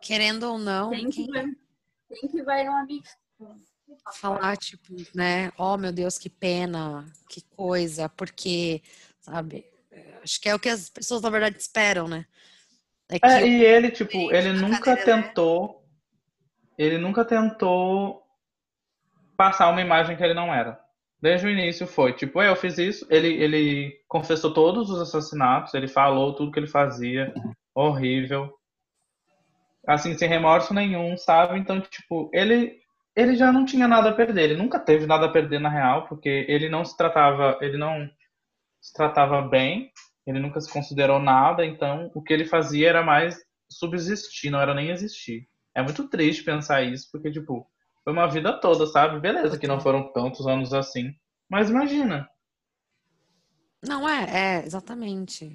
[0.00, 0.90] Querendo ou não.
[0.90, 1.44] Quem que, vai,
[2.08, 3.04] quem que vai amigo?
[4.14, 5.50] Falar, tipo, né?
[5.58, 8.82] Oh, meu Deus, que pena, que coisa, porque,
[9.20, 9.64] sabe?
[10.22, 12.26] Acho que é o que as pessoas, na verdade, esperam, né?
[13.10, 15.68] É, é e ele, tipo, ele nunca cadeira, tentou.
[15.68, 15.74] Né?
[16.76, 18.22] Ele nunca tentou
[19.36, 20.80] passar uma imagem que ele não era.
[21.20, 25.88] Desde o início foi, tipo, eu fiz isso, ele, ele confessou todos os assassinatos, ele
[25.88, 27.32] falou tudo que ele fazia,
[27.74, 28.52] horrível.
[29.86, 31.58] Assim, sem remorso nenhum, sabe?
[31.58, 32.84] Então, tipo, ele
[33.16, 36.08] ele já não tinha nada a perder, ele nunca teve nada a perder na real,
[36.08, 38.10] porque ele não se tratava, ele não
[38.80, 39.90] se tratava bem,
[40.26, 43.36] ele nunca se considerou nada, então o que ele fazia era mais
[43.68, 45.48] subsistir, não era nem existir.
[45.74, 47.66] É muito triste pensar isso, porque, tipo,
[48.02, 49.20] foi uma vida toda, sabe?
[49.20, 51.14] Beleza que não foram tantos anos assim,
[51.48, 52.28] mas imagina.
[53.82, 55.52] Não, é, é, exatamente.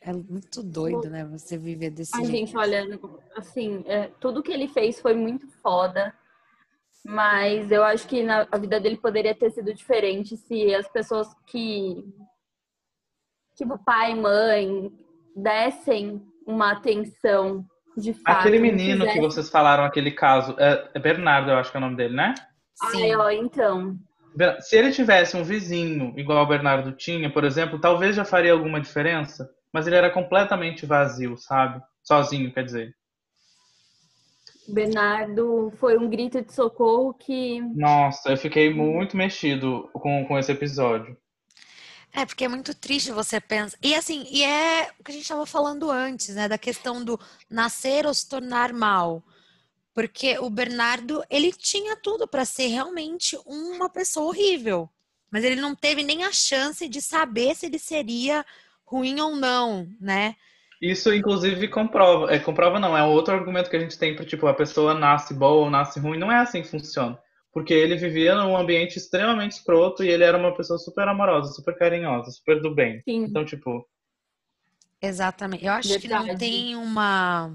[0.00, 1.24] É muito doido, né?
[1.26, 2.36] Você viver desse Ai, jeito.
[2.36, 3.00] gente, olha,
[3.36, 6.14] assim, é, tudo que ele fez foi muito foda.
[7.04, 11.28] Mas eu acho que na, a vida dele poderia ter sido diferente se as pessoas
[11.46, 12.04] que
[13.62, 14.90] tipo, pai, mãe,
[15.36, 17.64] dessem uma atenção
[17.96, 18.40] de fato.
[18.40, 21.82] Aquele menino que vocês falaram, aquele caso, é, é Bernardo, eu acho que é o
[21.82, 22.34] nome dele, né?
[22.90, 23.04] Sim.
[23.04, 23.96] Ai, ó, então.
[24.60, 28.80] Se ele tivesse um vizinho igual o Bernardo tinha, por exemplo, talvez já faria alguma
[28.80, 31.80] diferença, mas ele era completamente vazio, sabe?
[32.02, 32.94] Sozinho, quer dizer.
[34.66, 37.60] Bernardo foi um grito de socorro que.
[37.74, 41.16] Nossa, eu fiquei muito mexido com, com esse episódio.
[42.14, 43.78] É, porque é muito triste você pensar.
[43.82, 46.46] E assim, e é o que a gente estava falando antes, né?
[46.46, 47.18] Da questão do
[47.48, 49.22] nascer ou se tornar mal.
[49.94, 54.88] Porque o Bernardo, ele tinha tudo para ser realmente uma pessoa horrível.
[55.30, 58.44] Mas ele não teve nem a chance de saber se ele seria
[58.84, 60.36] ruim ou não, né?
[60.82, 62.30] Isso, inclusive, comprova.
[62.34, 65.32] É, comprova não, é outro argumento que a gente tem para tipo, a pessoa nasce
[65.32, 66.18] boa ou nasce ruim.
[66.18, 67.18] Não é assim que funciona.
[67.52, 71.76] Porque ele vivia num ambiente extremamente escroto e ele era uma pessoa super amorosa, super
[71.76, 73.02] carinhosa, super do bem.
[73.04, 73.24] Sim.
[73.24, 73.86] Então, tipo.
[75.00, 75.64] Exatamente.
[75.64, 76.24] Eu acho Verdade.
[76.24, 77.54] que não tem uma,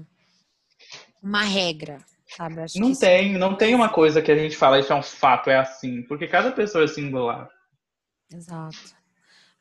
[1.20, 1.98] uma regra,
[2.36, 2.56] sabe?
[2.76, 5.58] não tem, não tem uma coisa que a gente fala, isso é um fato, é
[5.58, 6.02] assim.
[6.02, 7.50] Porque cada pessoa é singular.
[8.32, 8.96] Exato.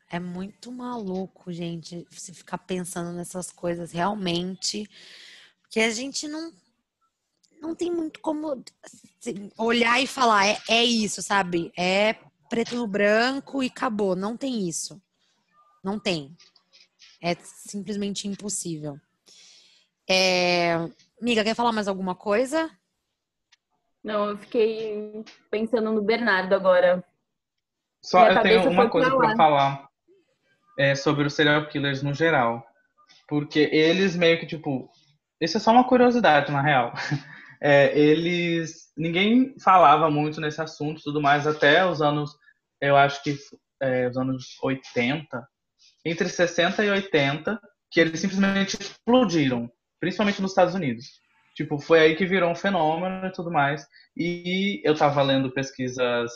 [0.10, 4.88] É muito maluco, gente, você ficar pensando nessas coisas realmente.
[5.62, 6.52] Porque a gente não
[7.62, 8.64] não tem muito como
[9.20, 11.72] assim, olhar e falar, é, é isso, sabe?
[11.78, 12.16] É
[12.50, 14.16] preto no branco e acabou.
[14.16, 15.02] Não tem isso.
[15.84, 16.36] Não tem.
[17.22, 18.98] É simplesmente impossível.
[20.10, 20.76] É...
[21.22, 22.70] Amiga, quer falar mais alguma coisa?
[24.04, 27.04] Não, eu fiquei pensando no Bernardo agora.
[28.02, 29.90] Só Minha eu tenho uma coisa para falar
[30.78, 32.66] é, sobre os serial killers no geral.
[33.28, 34.90] Porque eles meio que, tipo.
[35.42, 36.94] Isso é só uma curiosidade, na real.
[37.62, 42.36] é, eles ninguém falava muito nesse assunto tudo mais até os anos
[42.80, 43.38] eu acho que
[43.82, 45.48] é, os anos 80
[46.06, 47.60] entre 60 e 80
[47.92, 51.20] que eles simplesmente explodiram principalmente nos Estados Unidos.
[51.56, 53.86] Tipo foi aí que virou um fenômeno e tudo mais.
[54.16, 56.32] E eu estava lendo pesquisas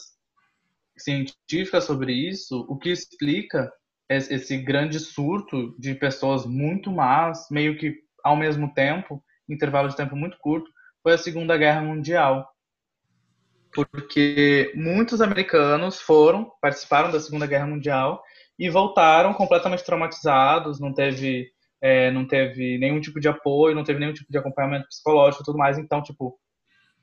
[0.98, 3.72] científicas sobre isso o que explica
[4.10, 10.18] esse grande surto de pessoas muito más meio que ao mesmo tempo intervalo de tempo
[10.18, 10.69] muito curto
[11.03, 12.49] foi a Segunda Guerra Mundial.
[13.73, 18.22] Porque muitos americanos foram, participaram da Segunda Guerra Mundial
[18.60, 21.49] e voltaram completamente traumatizados, não teve,
[21.82, 25.45] é, não teve nenhum tipo de apoio, não teve nenhum tipo de acompanhamento psicológico e
[25.45, 25.78] tudo mais.
[25.78, 26.38] Então, tipo,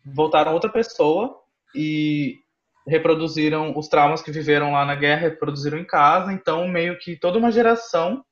[0.04, 1.40] voltaram outra pessoa
[1.74, 2.36] e
[2.86, 6.32] reproduziram os traumas que viveram lá na guerra, reproduziram em casa.
[6.32, 8.24] Então, meio que toda uma geração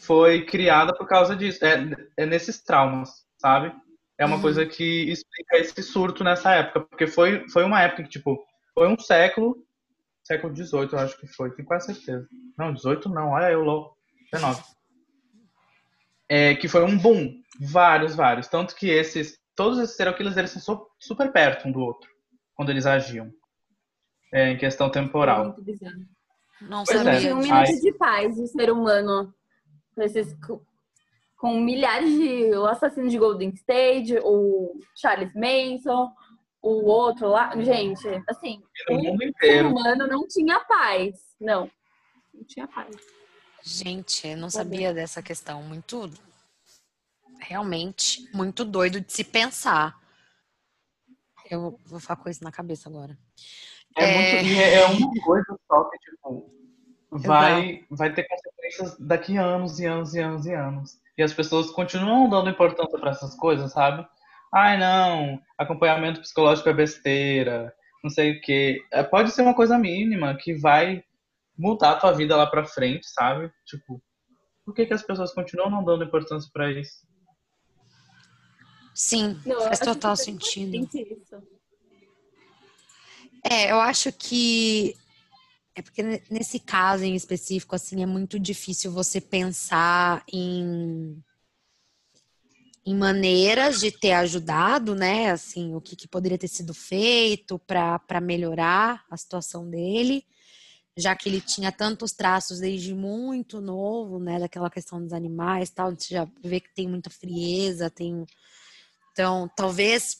[0.00, 1.86] foi criada por causa disso, é,
[2.16, 3.72] é nesses traumas, sabe?
[4.18, 4.42] É uma uhum.
[4.42, 8.88] coisa que explica esse surto nessa época, porque foi, foi uma época que, tipo, foi
[8.88, 9.64] um século,
[10.24, 12.28] século XVIII, eu acho que foi, tenho quase certeza.
[12.58, 13.96] Não, 18 não, olha eu louco,
[14.32, 14.60] 19.
[16.28, 18.48] É, que foi um boom, vários, vários.
[18.48, 22.10] Tanto que esses, todos esses serial killers, eles são super perto um do outro,
[22.54, 23.32] quando eles agiam,
[24.32, 25.44] é, em questão temporal.
[25.44, 26.04] Muito bizarro.
[26.60, 27.30] Não pois sabia.
[27.30, 27.34] É.
[27.34, 29.32] Um minuto de paz o ser humano,
[29.96, 30.34] esses
[31.38, 32.54] com milhares de.
[32.56, 36.12] O assassino de Golden State, o Charles Manson,
[36.60, 37.56] o outro lá.
[37.62, 41.34] Gente, assim, o ser humano não tinha paz.
[41.40, 41.70] Não.
[42.34, 42.94] Não tinha paz.
[43.62, 45.62] Gente, não sabia dessa questão.
[45.62, 46.10] Muito.
[47.40, 49.96] Realmente, muito doido de se pensar.
[51.48, 53.16] Eu vou ficar com isso na cabeça agora.
[53.96, 54.42] É, é...
[54.42, 56.52] Muito, é uma coisa só que, tipo,
[57.10, 60.98] vai, vai ter consequências daqui a anos e anos e anos e anos.
[61.18, 64.06] E as pessoas continuam dando importância para essas coisas, sabe?
[64.54, 68.80] Ai, não, acompanhamento psicológico é besteira, não sei o quê.
[68.92, 71.02] É, pode ser uma coisa mínima que vai
[71.58, 73.52] mudar a tua vida lá pra frente, sabe?
[73.66, 74.00] Tipo,
[74.64, 77.06] por que, que as pessoas continuam não dando importância para isso?
[78.94, 80.88] Sim, não, faz total sentido.
[83.50, 84.94] É, eu acho que
[85.78, 91.22] é porque nesse caso em específico, assim, é muito difícil você pensar em,
[92.84, 95.30] em maneiras de ter ajudado, né?
[95.30, 100.26] Assim, o que, que poderia ter sido feito para melhorar a situação dele,
[100.96, 104.40] já que ele tinha tantos traços desde muito novo, né?
[104.40, 108.26] Daquela questão dos animais tal, você já vê que tem muita frieza, tem.
[109.12, 110.18] Então, talvez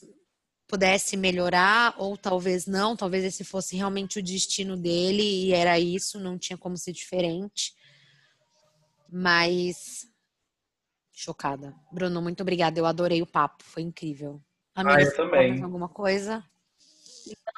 [0.68, 6.20] pudesse melhorar, ou talvez não, talvez esse fosse realmente o destino dele e era isso,
[6.20, 7.74] não tinha como ser diferente.
[9.10, 10.06] Mas
[11.10, 11.74] chocada.
[11.90, 12.78] Bruno, muito obrigada.
[12.78, 14.40] Eu adorei o papo, foi incrível.
[14.74, 15.62] Amiga, ah, eu também.
[15.62, 16.44] alguma coisa?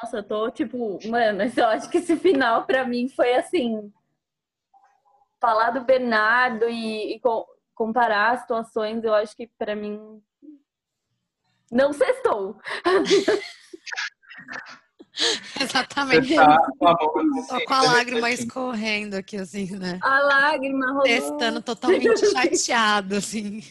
[0.00, 3.92] Nossa, eu tô tipo, mano, eu acho que esse final para mim foi assim,
[5.40, 7.20] falar do Bernardo e, e
[7.74, 10.22] comparar as situações, eu acho que para mim
[11.70, 12.58] não cestou.
[15.60, 16.34] Exatamente.
[16.34, 19.98] Tá Tô com a lágrima escorrendo aqui, assim, né?
[20.02, 21.02] A lágrima rolou.
[21.02, 23.62] Testando totalmente chateado, assim.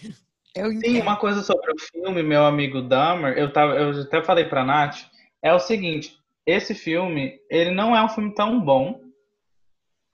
[0.56, 4.46] Eu Sim, uma coisa sobre o filme, meu amigo Dahmer, eu, tava, eu até falei
[4.46, 4.98] pra Nath,
[5.42, 9.00] é o seguinte, esse filme, ele não é um filme tão bom,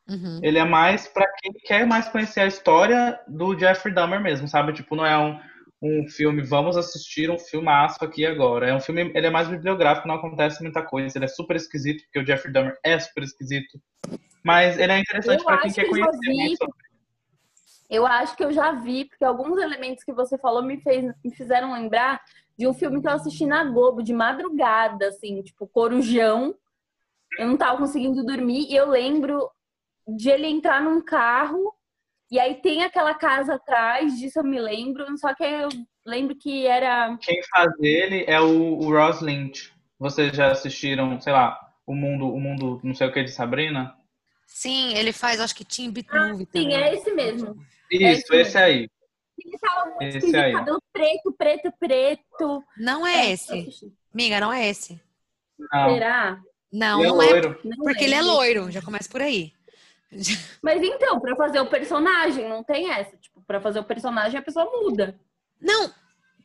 [0.08, 0.40] Uhum.
[0.44, 4.72] Ele é mais para quem quer mais conhecer a história do Jeffrey Dahmer mesmo, sabe?
[4.74, 5.40] Tipo, não é um,
[5.86, 8.68] um filme, vamos assistir um filmaço aqui agora.
[8.68, 11.18] É um filme, ele é mais bibliográfico, não acontece muita coisa.
[11.18, 13.80] Ele é super esquisito, porque o Jeffrey Dahmer é super esquisito.
[14.44, 16.86] Mas ele é interessante para quem quer conhecer sobre.
[17.88, 21.36] Eu acho que eu já vi, porque alguns elementos que você falou me, fez, me
[21.36, 22.20] fizeram lembrar
[22.58, 26.56] de um filme que eu assisti na Globo, de madrugada, assim, tipo, Corujão.
[27.38, 29.52] Eu não tava conseguindo dormir e eu lembro
[30.08, 31.75] de ele entrar num carro
[32.36, 35.70] e aí tem aquela casa atrás, disso eu me lembro, só que eu
[36.06, 37.18] lembro que era.
[37.22, 39.72] Quem faz ele é o, o Ross Lynch.
[39.98, 41.58] Vocês já assistiram, sei lá,
[41.88, 43.96] o mundo, o mundo não sei o que de Sabrina?
[44.46, 46.76] Sim, ele faz, acho que Team Beat ah, sim, também.
[46.76, 47.56] é esse mesmo.
[47.90, 48.90] Isso, é esse, esse aí.
[49.40, 50.52] Ele muito esse aí.
[50.52, 52.64] cabelo preto, preto, preto.
[52.78, 53.94] Não é, é esse.
[54.14, 55.02] Miga, não é esse.
[55.58, 55.94] Não.
[55.94, 56.42] Será?
[56.70, 57.30] Não, ele é não é.
[57.30, 57.62] Loiro.
[57.82, 58.08] Porque é.
[58.08, 59.55] ele é loiro, já começa por aí.
[60.62, 63.16] Mas então, para fazer o personagem, não tem essa.
[63.18, 65.20] Tipo, para fazer o personagem, a pessoa muda.
[65.62, 65.92] Não,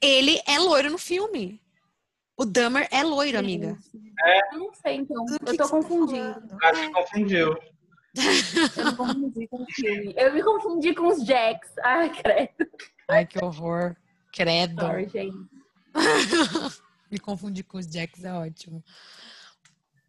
[0.00, 1.60] ele é loiro no filme.
[2.36, 3.44] O Dummer é loiro, Sim.
[3.44, 3.78] amiga.
[4.24, 4.54] É.
[4.54, 5.24] Eu não sei, então.
[5.46, 6.40] eu tô confundindo.
[6.58, 7.58] Tá Acho que confundiu.
[8.76, 10.14] Eu me confundi com o filme.
[10.16, 11.70] Eu me confundi com os Jacks.
[11.82, 12.70] Ai, credo.
[13.08, 13.94] Ai, que horror.
[14.32, 14.80] Credo.
[14.80, 15.36] Sorry, gente.
[17.10, 18.82] me confundi com os Jacks, é ótimo.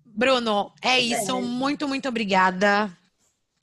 [0.05, 1.37] Bruno, é isso.
[1.37, 1.41] É.
[1.41, 2.91] Muito, muito obrigada.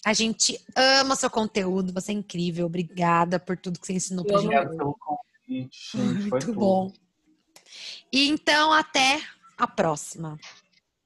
[0.04, 2.66] A gente ama seu conteúdo, você é incrível.
[2.66, 4.76] Obrigada por tudo que você ensinou pra gente.
[4.76, 6.30] pelo convite, gente.
[6.30, 6.92] Muito bom.
[8.12, 9.20] E então, até
[9.56, 10.38] a próxima.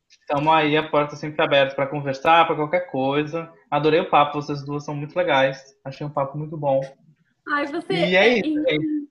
[0.08, 3.52] Estamos aí, a porta sempre aberta para conversar, para qualquer coisa.
[3.70, 5.74] Adorei o papo, vocês duas são muito legais.
[5.84, 6.80] Achei um papo muito bom.
[7.48, 7.92] Ai, você.
[7.92, 9.02] E é isso, gente.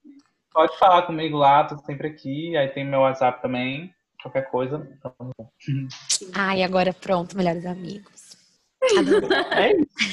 [0.53, 2.55] Pode falar comigo lá, tô sempre aqui.
[2.55, 3.93] Aí tem meu WhatsApp também.
[4.21, 4.87] Qualquer coisa.
[6.33, 8.20] Ai, agora pronto, melhores amigos.
[8.83, 9.21] Hello.
[9.51, 9.85] Hey.